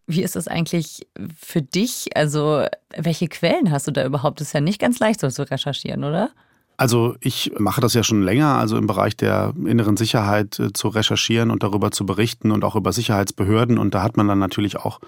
Wie 0.08 0.24
ist 0.24 0.34
das 0.34 0.48
eigentlich 0.48 1.06
für 1.40 1.62
dich? 1.62 2.08
Also, 2.16 2.64
welche 2.96 3.28
Quellen 3.28 3.70
hast 3.70 3.86
du 3.86 3.92
da 3.92 4.04
überhaupt? 4.04 4.40
Das 4.40 4.48
ist 4.48 4.52
ja 4.52 4.60
nicht 4.60 4.80
ganz 4.80 4.98
leicht, 4.98 5.20
so 5.20 5.28
zu 5.28 5.48
recherchieren, 5.48 6.02
oder? 6.02 6.30
Also 6.76 7.14
ich 7.20 7.52
mache 7.58 7.80
das 7.80 7.94
ja 7.94 8.02
schon 8.02 8.22
länger, 8.22 8.56
also 8.56 8.76
im 8.76 8.88
Bereich 8.88 9.16
der 9.16 9.54
inneren 9.64 9.96
Sicherheit 9.96 10.58
äh, 10.58 10.72
zu 10.72 10.88
recherchieren 10.88 11.52
und 11.52 11.62
darüber 11.62 11.92
zu 11.92 12.06
berichten 12.06 12.50
und 12.50 12.64
auch 12.64 12.74
über 12.74 12.92
Sicherheitsbehörden. 12.92 13.78
Und 13.78 13.94
da 13.94 14.02
hat 14.02 14.16
man 14.16 14.26
dann 14.26 14.40
natürlich 14.40 14.78
auch 14.78 14.98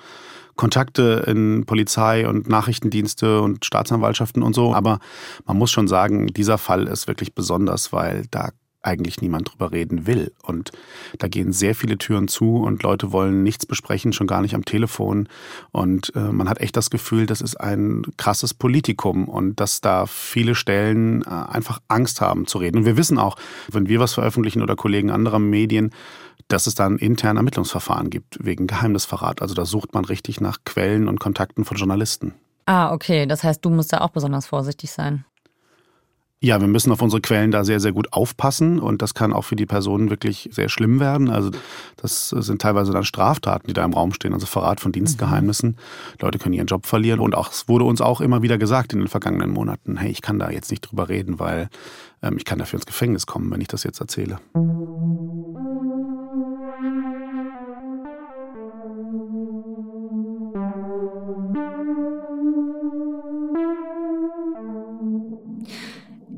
Kontakte 0.55 1.25
in 1.27 1.67
Polizei 1.67 2.29
und 2.29 2.49
Nachrichtendienste 2.49 3.41
und 3.41 3.65
Staatsanwaltschaften 3.65 4.45
und 4.45 4.55
so. 4.55 4.73
Aber 4.73 5.01
man 5.47 5.57
muss 5.57 5.73
schon 5.73 5.88
sagen, 5.88 6.29
dieser 6.29 6.59
Fall 6.59 6.87
ist 6.87 7.09
wirklich 7.09 7.35
besonders, 7.35 7.93
weil 7.93 8.27
da 8.31 8.51
eigentlich 8.83 9.21
niemand 9.21 9.53
drüber 9.53 9.73
reden 9.73 10.07
will. 10.07 10.33
Und 10.42 10.73
da 11.18 11.29
gehen 11.29 11.53
sehr 11.53 11.75
viele 11.75 11.99
Türen 11.99 12.29
zu 12.29 12.57
und 12.57 12.83
Leute 12.83 13.12
wollen 13.12 13.42
nichts 13.42 13.66
besprechen, 13.66 14.12
schon 14.12 14.27
gar 14.27 14.42
nicht 14.42 14.55
am 14.55 14.64
Telefon. 14.64 15.29
Und 15.71 16.14
äh, 16.14 16.33
man 16.33 16.49
hat 16.49 16.61
echt 16.61 16.77
das 16.77 16.90
Gefühl, 16.90 17.27
das 17.27 17.40
ist 17.40 17.57
ein 17.57 18.03
krasses 18.16 18.55
Politikum 18.55 19.29
und 19.29 19.61
dass 19.61 19.81
da 19.81 20.07
viele 20.07 20.55
Stellen 20.55 21.23
äh, 21.23 21.29
einfach 21.29 21.81
Angst 21.88 22.21
haben 22.21 22.47
zu 22.47 22.59
reden. 22.59 22.79
Und 22.79 22.85
wir 22.85 22.97
wissen 22.97 23.18
auch, 23.18 23.37
wenn 23.71 23.88
wir 23.88 24.01
was 24.01 24.14
veröffentlichen 24.14 24.62
oder 24.62 24.77
Kollegen 24.77 25.11
anderer 25.11 25.38
Medien, 25.38 25.90
dass 26.49 26.66
es 26.66 26.75
da 26.75 26.87
ein 26.87 26.99
internes 26.99 27.38
Ermittlungsverfahren 27.38 28.11
gibt 28.11 28.45
wegen 28.45 28.66
Geheimnisverrat. 28.66 29.42
Also 29.42 29.55
da 29.55 29.64
sucht 29.64 29.95
man 29.95 30.05
richtig 30.05 30.40
nach 30.40 30.59
Quellen 30.64 31.09
und 31.09 31.21
Kontakten 31.21 31.64
von 31.64 31.77
Journalisten. 31.77 32.35
Ah, 32.66 32.92
okay. 32.92 33.27
Das 33.27 33.42
heißt, 33.42 33.64
du 33.64 33.71
musst 33.71 33.92
da 33.92 34.01
auch 34.03 34.11
besonders 34.11 34.47
vorsichtig 34.47 34.92
sein. 34.92 35.25
Ja, 36.44 36.61
wir 36.61 36.66
müssen 36.66 36.90
auf 36.90 37.00
unsere 37.00 37.22
Quellen 37.22 37.52
da 37.52 37.62
sehr, 37.62 37.78
sehr 37.78 37.92
gut 37.92 38.12
aufpassen 38.12 38.81
und 38.81 39.00
das 39.00 39.14
kann 39.14 39.33
auch 39.33 39.42
für 39.42 39.55
die 39.55 39.64
Personen 39.64 40.11
wirklich 40.11 40.48
sehr 40.50 40.68
schlimm 40.68 40.98
werden. 40.98 41.31
Also 41.31 41.52
das 41.96 42.31
sind 42.31 42.61
teilweise 42.61 42.90
dann 42.90 43.05
Straftaten, 43.05 43.68
die 43.68 43.74
da 43.74 43.85
im 43.85 43.92
Raum 43.92 44.12
stehen, 44.12 44.35
also 44.35 44.46
Verrat 44.46 44.81
von 44.81 44.90
Dienstgeheimnissen. 44.90 45.70
Mhm. 45.70 45.76
Leute 46.20 46.38
können 46.40 46.55
ihren 46.55 46.66
Job 46.66 46.87
verlieren 46.87 47.20
und 47.20 47.37
auch 47.37 47.52
es 47.52 47.68
wurde 47.68 47.85
uns 47.85 48.00
auch 48.00 48.20
immer 48.20 48.42
wieder 48.42 48.59
gesagt 48.59 48.92
in 48.92 48.98
den 48.98 49.09
vergangenen 49.09 49.50
Monaten, 49.50 49.96
hey, 49.96 50.11
ich 50.11 50.20
kann 50.20 50.40
da 50.40 50.50
jetzt 50.50 50.72
nicht 50.72 50.81
drüber 50.81 51.09
reden, 51.09 51.38
weil 51.38 51.68
ähm, 52.24 52.37
ich 52.37 52.44
kann 52.44 52.59
dafür 52.59 52.78
ins 52.78 52.87
Gefängnis 52.87 53.26
kommen, 53.26 53.48
wenn 53.52 53.61
ich 53.61 53.68
das 53.68 53.85
jetzt 53.85 54.00
erzähle. 54.00 54.40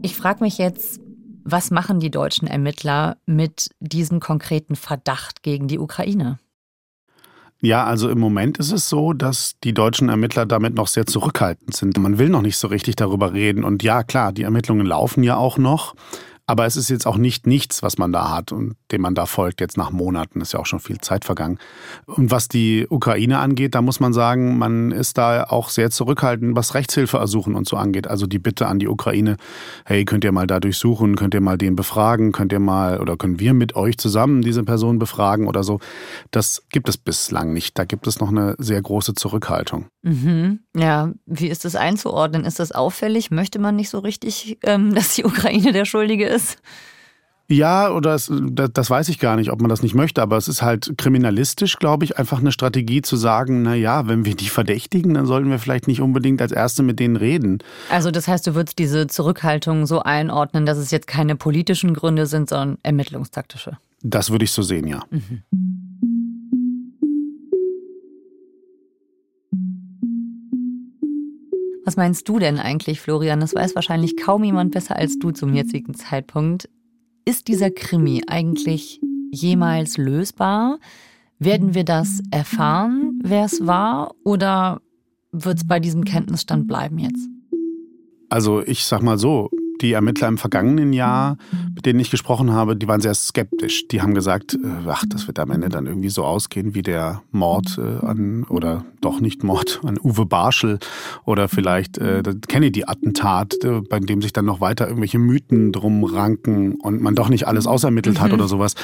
Ich 0.04 0.16
frage 0.16 0.44
mich 0.44 0.58
jetzt, 0.58 1.00
was 1.44 1.70
machen 1.70 1.98
die 1.98 2.10
deutschen 2.10 2.46
Ermittler 2.46 3.16
mit 3.24 3.70
diesem 3.80 4.20
konkreten 4.20 4.76
Verdacht 4.76 5.42
gegen 5.42 5.66
die 5.66 5.78
Ukraine? 5.78 6.38
Ja, 7.62 7.86
also 7.86 8.10
im 8.10 8.20
Moment 8.20 8.58
ist 8.58 8.70
es 8.70 8.90
so, 8.90 9.14
dass 9.14 9.54
die 9.64 9.72
deutschen 9.72 10.10
Ermittler 10.10 10.44
damit 10.44 10.74
noch 10.74 10.88
sehr 10.88 11.06
zurückhaltend 11.06 11.74
sind. 11.74 11.96
Man 11.96 12.18
will 12.18 12.28
noch 12.28 12.42
nicht 12.42 12.58
so 12.58 12.68
richtig 12.68 12.96
darüber 12.96 13.32
reden. 13.32 13.64
Und 13.64 13.82
ja, 13.82 14.02
klar, 14.02 14.32
die 14.32 14.42
Ermittlungen 14.42 14.84
laufen 14.84 15.22
ja 15.22 15.38
auch 15.38 15.56
noch. 15.56 15.94
Aber 16.46 16.66
es 16.66 16.76
ist 16.76 16.90
jetzt 16.90 17.06
auch 17.06 17.16
nicht 17.16 17.46
nichts, 17.46 17.82
was 17.82 17.96
man 17.96 18.12
da 18.12 18.30
hat 18.30 18.52
und 18.52 18.76
dem 18.92 19.00
man 19.00 19.14
da 19.14 19.24
folgt, 19.24 19.60
jetzt 19.62 19.78
nach 19.78 19.90
Monaten, 19.90 20.42
ist 20.42 20.52
ja 20.52 20.60
auch 20.60 20.66
schon 20.66 20.80
viel 20.80 21.00
Zeit 21.00 21.24
vergangen. 21.24 21.58
Und 22.04 22.30
was 22.30 22.48
die 22.48 22.86
Ukraine 22.90 23.38
angeht, 23.38 23.74
da 23.74 23.80
muss 23.80 23.98
man 23.98 24.12
sagen, 24.12 24.58
man 24.58 24.90
ist 24.90 25.16
da 25.16 25.44
auch 25.44 25.70
sehr 25.70 25.90
zurückhaltend, 25.90 26.54
was 26.54 26.74
Rechtshilfeersuchen 26.74 27.54
und 27.54 27.66
so 27.66 27.76
angeht. 27.76 28.06
Also 28.06 28.26
die 28.26 28.38
Bitte 28.38 28.66
an 28.66 28.78
die 28.78 28.88
Ukraine, 28.88 29.38
hey, 29.86 30.04
könnt 30.04 30.22
ihr 30.24 30.32
mal 30.32 30.46
da 30.46 30.60
durchsuchen, 30.60 31.16
könnt 31.16 31.32
ihr 31.32 31.40
mal 31.40 31.56
den 31.56 31.76
befragen, 31.76 32.32
könnt 32.32 32.52
ihr 32.52 32.60
mal 32.60 33.00
oder 33.00 33.16
können 33.16 33.40
wir 33.40 33.54
mit 33.54 33.74
euch 33.74 33.96
zusammen 33.96 34.42
diese 34.42 34.64
Person 34.64 34.98
befragen 34.98 35.46
oder 35.46 35.64
so. 35.64 35.80
Das 36.30 36.64
gibt 36.68 36.90
es 36.90 36.98
bislang 36.98 37.54
nicht. 37.54 37.78
Da 37.78 37.86
gibt 37.86 38.06
es 38.06 38.20
noch 38.20 38.28
eine 38.28 38.54
sehr 38.58 38.82
große 38.82 39.14
Zurückhaltung. 39.14 39.86
Mhm. 40.02 40.60
Ja, 40.76 41.12
wie 41.24 41.48
ist 41.48 41.64
das 41.64 41.74
einzuordnen? 41.74 42.44
Ist 42.44 42.60
das 42.60 42.72
auffällig? 42.72 43.30
Möchte 43.30 43.58
man 43.58 43.76
nicht 43.76 43.88
so 43.88 44.00
richtig, 44.00 44.58
ähm, 44.62 44.94
dass 44.94 45.14
die 45.14 45.24
Ukraine 45.24 45.72
der 45.72 45.86
Schuldige 45.86 46.26
ist? 46.26 46.33
Ja, 47.48 47.90
oder 47.90 48.14
es, 48.14 48.32
das 48.32 48.88
weiß 48.88 49.10
ich 49.10 49.18
gar 49.18 49.36
nicht, 49.36 49.50
ob 49.50 49.60
man 49.60 49.68
das 49.68 49.82
nicht 49.82 49.94
möchte, 49.94 50.22
aber 50.22 50.38
es 50.38 50.48
ist 50.48 50.62
halt 50.62 50.94
kriminalistisch, 50.96 51.78
glaube 51.78 52.04
ich, 52.04 52.18
einfach 52.18 52.38
eine 52.38 52.52
Strategie 52.52 53.02
zu 53.02 53.16
sagen, 53.16 53.62
na 53.62 53.74
ja, 53.74 54.08
wenn 54.08 54.24
wir 54.24 54.34
die 54.34 54.48
verdächtigen, 54.48 55.12
dann 55.12 55.26
sollten 55.26 55.50
wir 55.50 55.58
vielleicht 55.58 55.86
nicht 55.86 56.00
unbedingt 56.00 56.40
als 56.40 56.52
Erste 56.52 56.82
mit 56.82 56.98
denen 56.98 57.16
reden. 57.16 57.58
Also 57.90 58.10
das 58.10 58.28
heißt, 58.28 58.46
du 58.46 58.54
würdest 58.54 58.78
diese 58.78 59.08
Zurückhaltung 59.08 59.86
so 59.86 60.00
einordnen, 60.00 60.64
dass 60.64 60.78
es 60.78 60.90
jetzt 60.90 61.06
keine 61.06 61.36
politischen 61.36 61.92
Gründe 61.92 62.26
sind, 62.26 62.48
sondern 62.48 62.78
ermittlungstaktische. 62.82 63.76
Das 64.02 64.30
würde 64.30 64.44
ich 64.44 64.50
so 64.50 64.62
sehen, 64.62 64.86
ja. 64.86 65.02
Mhm. 65.10 65.42
Was 71.84 71.96
meinst 71.96 72.28
du 72.28 72.38
denn 72.38 72.58
eigentlich, 72.58 73.00
Florian? 73.00 73.40
Das 73.40 73.54
weiß 73.54 73.74
wahrscheinlich 73.74 74.16
kaum 74.16 74.42
jemand 74.42 74.72
besser 74.72 74.96
als 74.96 75.18
du 75.18 75.32
zum 75.32 75.52
jetzigen 75.54 75.94
Zeitpunkt. 75.94 76.68
Ist 77.26 77.48
dieser 77.48 77.70
Krimi 77.70 78.22
eigentlich 78.26 79.00
jemals 79.30 79.98
lösbar? 79.98 80.78
Werden 81.38 81.74
wir 81.74 81.84
das 81.84 82.22
erfahren, 82.30 83.20
wer 83.22 83.44
es 83.44 83.66
war, 83.66 84.14
oder 84.24 84.80
wird 85.32 85.58
es 85.58 85.66
bei 85.66 85.78
diesem 85.78 86.04
Kenntnisstand 86.04 86.66
bleiben 86.66 86.98
jetzt? 86.98 87.28
Also 88.30 88.62
ich 88.62 88.84
sag 88.86 89.02
mal 89.02 89.18
so, 89.18 89.50
die 89.80 89.92
Ermittler 89.92 90.28
im 90.28 90.38
vergangenen 90.38 90.92
Jahr, 90.92 91.36
mit 91.74 91.86
denen 91.86 92.00
ich 92.00 92.10
gesprochen 92.10 92.52
habe, 92.52 92.76
die 92.76 92.88
waren 92.88 93.00
sehr 93.00 93.14
skeptisch. 93.14 93.88
Die 93.88 94.00
haben 94.02 94.14
gesagt, 94.14 94.54
äh, 94.54 94.88
ach, 94.88 95.04
das 95.08 95.26
wird 95.26 95.38
am 95.38 95.50
Ende 95.50 95.68
dann 95.68 95.86
irgendwie 95.86 96.08
so 96.08 96.24
ausgehen 96.24 96.74
wie 96.74 96.82
der 96.82 97.22
Mord 97.30 97.78
äh, 97.78 98.04
an, 98.04 98.44
oder 98.44 98.84
doch 99.00 99.20
nicht 99.20 99.42
Mord, 99.42 99.80
an 99.84 99.98
Uwe 100.02 100.26
Barschel 100.26 100.78
oder 101.24 101.48
vielleicht 101.48 101.98
äh, 101.98 102.22
das 102.22 102.36
Kennedy-Attentat, 102.48 103.64
äh, 103.64 103.80
bei 103.80 103.98
dem 104.00 104.22
sich 104.22 104.32
dann 104.32 104.44
noch 104.44 104.60
weiter 104.60 104.86
irgendwelche 104.86 105.18
Mythen 105.18 105.72
drum 105.72 106.04
ranken 106.04 106.76
und 106.76 107.00
man 107.00 107.14
doch 107.14 107.28
nicht 107.28 107.46
alles 107.46 107.66
ausermittelt 107.66 108.20
hat 108.20 108.28
mhm. 108.28 108.34
oder 108.34 108.48
sowas. 108.48 108.74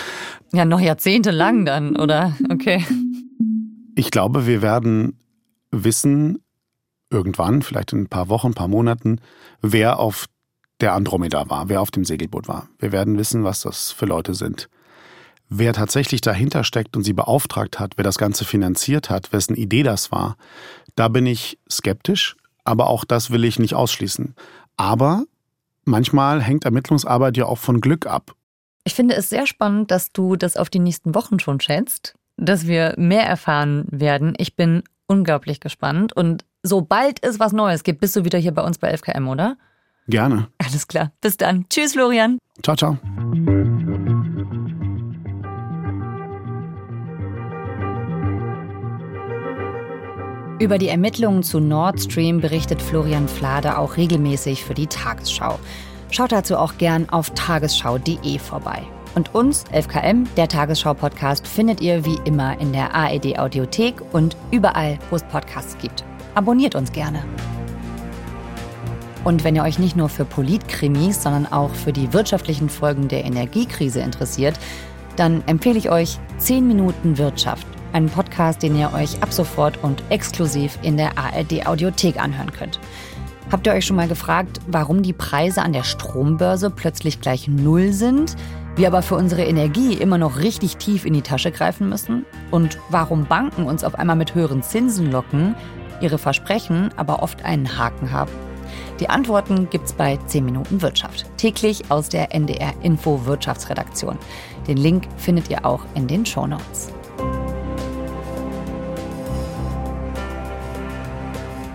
Ja, 0.52 0.64
noch 0.64 0.80
jahrzehntelang 0.80 1.64
dann, 1.64 1.96
oder? 1.96 2.36
Okay. 2.50 2.84
Ich 3.94 4.10
glaube, 4.10 4.46
wir 4.46 4.62
werden 4.62 5.18
wissen, 5.70 6.38
irgendwann, 7.10 7.62
vielleicht 7.62 7.92
in 7.92 8.02
ein 8.02 8.08
paar 8.08 8.28
Wochen, 8.28 8.48
ein 8.48 8.54
paar 8.54 8.68
Monaten, 8.68 9.20
wer 9.60 9.98
auf 9.98 10.26
der 10.80 10.94
Andromeda 10.94 11.48
war, 11.48 11.68
wer 11.68 11.80
auf 11.80 11.90
dem 11.90 12.04
Segelboot 12.04 12.48
war. 12.48 12.68
Wir 12.78 12.92
werden 12.92 13.18
wissen, 13.18 13.44
was 13.44 13.60
das 13.60 13.92
für 13.92 14.06
Leute 14.06 14.34
sind. 14.34 14.68
Wer 15.48 15.72
tatsächlich 15.72 16.20
dahinter 16.20 16.62
steckt 16.62 16.96
und 16.96 17.02
sie 17.02 17.12
beauftragt 17.12 17.80
hat, 17.80 17.94
wer 17.96 18.04
das 18.04 18.18
Ganze 18.18 18.44
finanziert 18.44 19.10
hat, 19.10 19.32
wessen 19.32 19.56
Idee 19.56 19.82
das 19.82 20.12
war, 20.12 20.36
da 20.94 21.08
bin 21.08 21.26
ich 21.26 21.58
skeptisch, 21.68 22.36
aber 22.64 22.88
auch 22.88 23.04
das 23.04 23.30
will 23.30 23.44
ich 23.44 23.58
nicht 23.58 23.74
ausschließen. 23.74 24.34
Aber 24.76 25.24
manchmal 25.84 26.40
hängt 26.40 26.64
Ermittlungsarbeit 26.64 27.36
ja 27.36 27.46
auch 27.46 27.58
von 27.58 27.80
Glück 27.80 28.06
ab. 28.06 28.34
Ich 28.84 28.94
finde 28.94 29.14
es 29.16 29.28
sehr 29.28 29.46
spannend, 29.46 29.90
dass 29.90 30.12
du 30.12 30.36
das 30.36 30.56
auf 30.56 30.70
die 30.70 30.78
nächsten 30.78 31.14
Wochen 31.14 31.38
schon 31.40 31.60
schätzt, 31.60 32.14
dass 32.36 32.66
wir 32.66 32.94
mehr 32.96 33.26
erfahren 33.26 33.86
werden. 33.90 34.34
Ich 34.38 34.56
bin 34.56 34.84
unglaublich 35.06 35.60
gespannt 35.60 36.12
und 36.12 36.44
sobald 36.62 37.22
es 37.24 37.40
was 37.40 37.52
Neues 37.52 37.82
gibt, 37.82 38.00
bist 38.00 38.14
du 38.16 38.24
wieder 38.24 38.38
hier 38.38 38.52
bei 38.52 38.62
uns 38.62 38.78
bei 38.78 38.94
11KM, 38.94 39.26
oder? 39.28 39.56
Gerne. 40.08 40.48
Alles 40.58 40.88
klar. 40.88 41.12
Bis 41.20 41.36
dann. 41.36 41.66
Tschüss, 41.68 41.92
Florian. 41.92 42.38
Ciao, 42.62 42.76
ciao. 42.76 42.98
Über 50.60 50.76
die 50.76 50.88
Ermittlungen 50.88 51.42
zu 51.42 51.58
Nord 51.58 52.00
Stream 52.00 52.40
berichtet 52.40 52.82
Florian 52.82 53.28
Flade 53.28 53.78
auch 53.78 53.96
regelmäßig 53.96 54.62
für 54.62 54.74
die 54.74 54.86
Tagesschau. 54.86 55.58
Schaut 56.10 56.32
dazu 56.32 56.58
auch 56.58 56.76
gern 56.76 57.08
auf 57.08 57.30
tagesschau.de 57.30 58.38
vorbei. 58.38 58.82
Und 59.14 59.34
uns, 59.34 59.64
11KM, 59.66 60.26
der 60.36 60.48
Tagesschau-Podcast, 60.48 61.48
findet 61.48 61.80
ihr 61.80 62.04
wie 62.04 62.18
immer 62.24 62.60
in 62.60 62.72
der 62.72 62.94
ARD-Audiothek 62.94 64.02
und 64.12 64.36
überall, 64.50 64.98
wo 65.08 65.16
es 65.16 65.24
Podcasts 65.24 65.78
gibt. 65.78 66.04
Abonniert 66.34 66.74
uns 66.74 66.92
gerne. 66.92 67.24
Und 69.24 69.44
wenn 69.44 69.54
ihr 69.54 69.62
euch 69.62 69.78
nicht 69.78 69.96
nur 69.96 70.08
für 70.08 70.24
Politkrimis, 70.24 71.22
sondern 71.22 71.46
auch 71.46 71.74
für 71.74 71.92
die 71.92 72.12
wirtschaftlichen 72.12 72.68
Folgen 72.68 73.08
der 73.08 73.24
Energiekrise 73.24 74.00
interessiert, 74.00 74.58
dann 75.16 75.42
empfehle 75.46 75.78
ich 75.78 75.90
euch 75.90 76.18
10 76.38 76.66
Minuten 76.66 77.18
Wirtschaft, 77.18 77.66
einen 77.92 78.08
Podcast, 78.08 78.62
den 78.62 78.78
ihr 78.78 78.92
euch 78.94 79.22
ab 79.22 79.32
sofort 79.32 79.82
und 79.82 80.02
exklusiv 80.08 80.78
in 80.82 80.96
der 80.96 81.18
ARD 81.18 81.66
Audiothek 81.66 82.18
anhören 82.18 82.52
könnt. 82.52 82.80
Habt 83.52 83.66
ihr 83.66 83.72
euch 83.72 83.84
schon 83.84 83.96
mal 83.96 84.08
gefragt, 84.08 84.60
warum 84.68 85.02
die 85.02 85.12
Preise 85.12 85.62
an 85.62 85.72
der 85.72 85.82
Strombörse 85.82 86.70
plötzlich 86.70 87.20
gleich 87.20 87.48
null 87.48 87.92
sind, 87.92 88.36
wir 88.76 88.86
aber 88.86 89.02
für 89.02 89.16
unsere 89.16 89.44
Energie 89.44 89.94
immer 89.94 90.16
noch 90.16 90.38
richtig 90.38 90.76
tief 90.76 91.04
in 91.04 91.12
die 91.12 91.22
Tasche 91.22 91.50
greifen 91.50 91.88
müssen? 91.88 92.24
Und 92.50 92.78
warum 92.88 93.26
Banken 93.26 93.64
uns 93.64 93.84
auf 93.84 93.96
einmal 93.96 94.16
mit 94.16 94.34
höheren 94.34 94.62
Zinsen 94.62 95.10
locken, 95.10 95.56
ihre 96.00 96.16
Versprechen 96.16 96.90
aber 96.96 97.22
oft 97.22 97.44
einen 97.44 97.76
Haken 97.76 98.12
haben? 98.12 98.49
Die 99.00 99.08
Antworten 99.08 99.70
gibt's 99.70 99.94
bei 99.94 100.18
10 100.26 100.44
Minuten 100.44 100.82
Wirtschaft, 100.82 101.24
täglich 101.38 101.90
aus 101.90 102.10
der 102.10 102.34
NDR 102.34 102.74
Info 102.82 103.24
Wirtschaftsredaktion. 103.24 104.18
Den 104.68 104.76
Link 104.76 105.08
findet 105.16 105.48
ihr 105.48 105.64
auch 105.64 105.80
in 105.94 106.06
den 106.06 106.26
Show 106.26 106.46
Notes. 106.46 106.92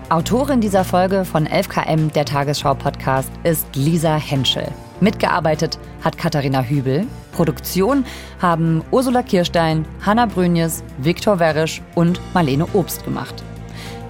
Autorin 0.08 0.60
dieser 0.60 0.84
Folge 0.84 1.24
von 1.24 1.48
11KM, 1.48 2.12
der 2.12 2.24
Tagesschau-Podcast, 2.26 3.30
ist 3.42 3.66
Lisa 3.74 4.14
Henschel. 4.14 4.68
Mitgearbeitet 5.00 5.80
hat 6.04 6.16
Katharina 6.16 6.62
Hübel. 6.62 7.08
Produktion 7.32 8.04
haben 8.40 8.84
Ursula 8.92 9.24
Kirstein, 9.24 9.84
Hanna 10.00 10.26
Brünjes, 10.26 10.84
Viktor 10.98 11.40
Werisch 11.40 11.82
und 11.96 12.20
Marlene 12.34 12.68
Obst 12.72 13.04
gemacht. 13.04 13.42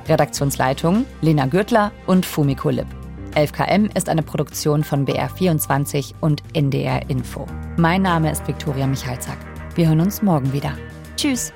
Redaktionsleitung 0.06 1.06
Lena 1.22 1.46
Gürtler 1.46 1.92
und 2.06 2.26
Fumiko 2.26 2.68
Lipp. 2.68 2.86
11KM 3.36 3.94
ist 3.94 4.08
eine 4.08 4.22
Produktion 4.22 4.82
von 4.82 5.06
BR24 5.06 6.14
und 6.22 6.42
NDR 6.54 7.10
Info. 7.10 7.46
Mein 7.76 8.00
Name 8.00 8.32
ist 8.32 8.48
Viktoria 8.48 8.86
Michalzack. 8.86 9.36
Wir 9.74 9.88
hören 9.88 10.00
uns 10.00 10.22
morgen 10.22 10.54
wieder. 10.54 10.72
Tschüss! 11.16 11.52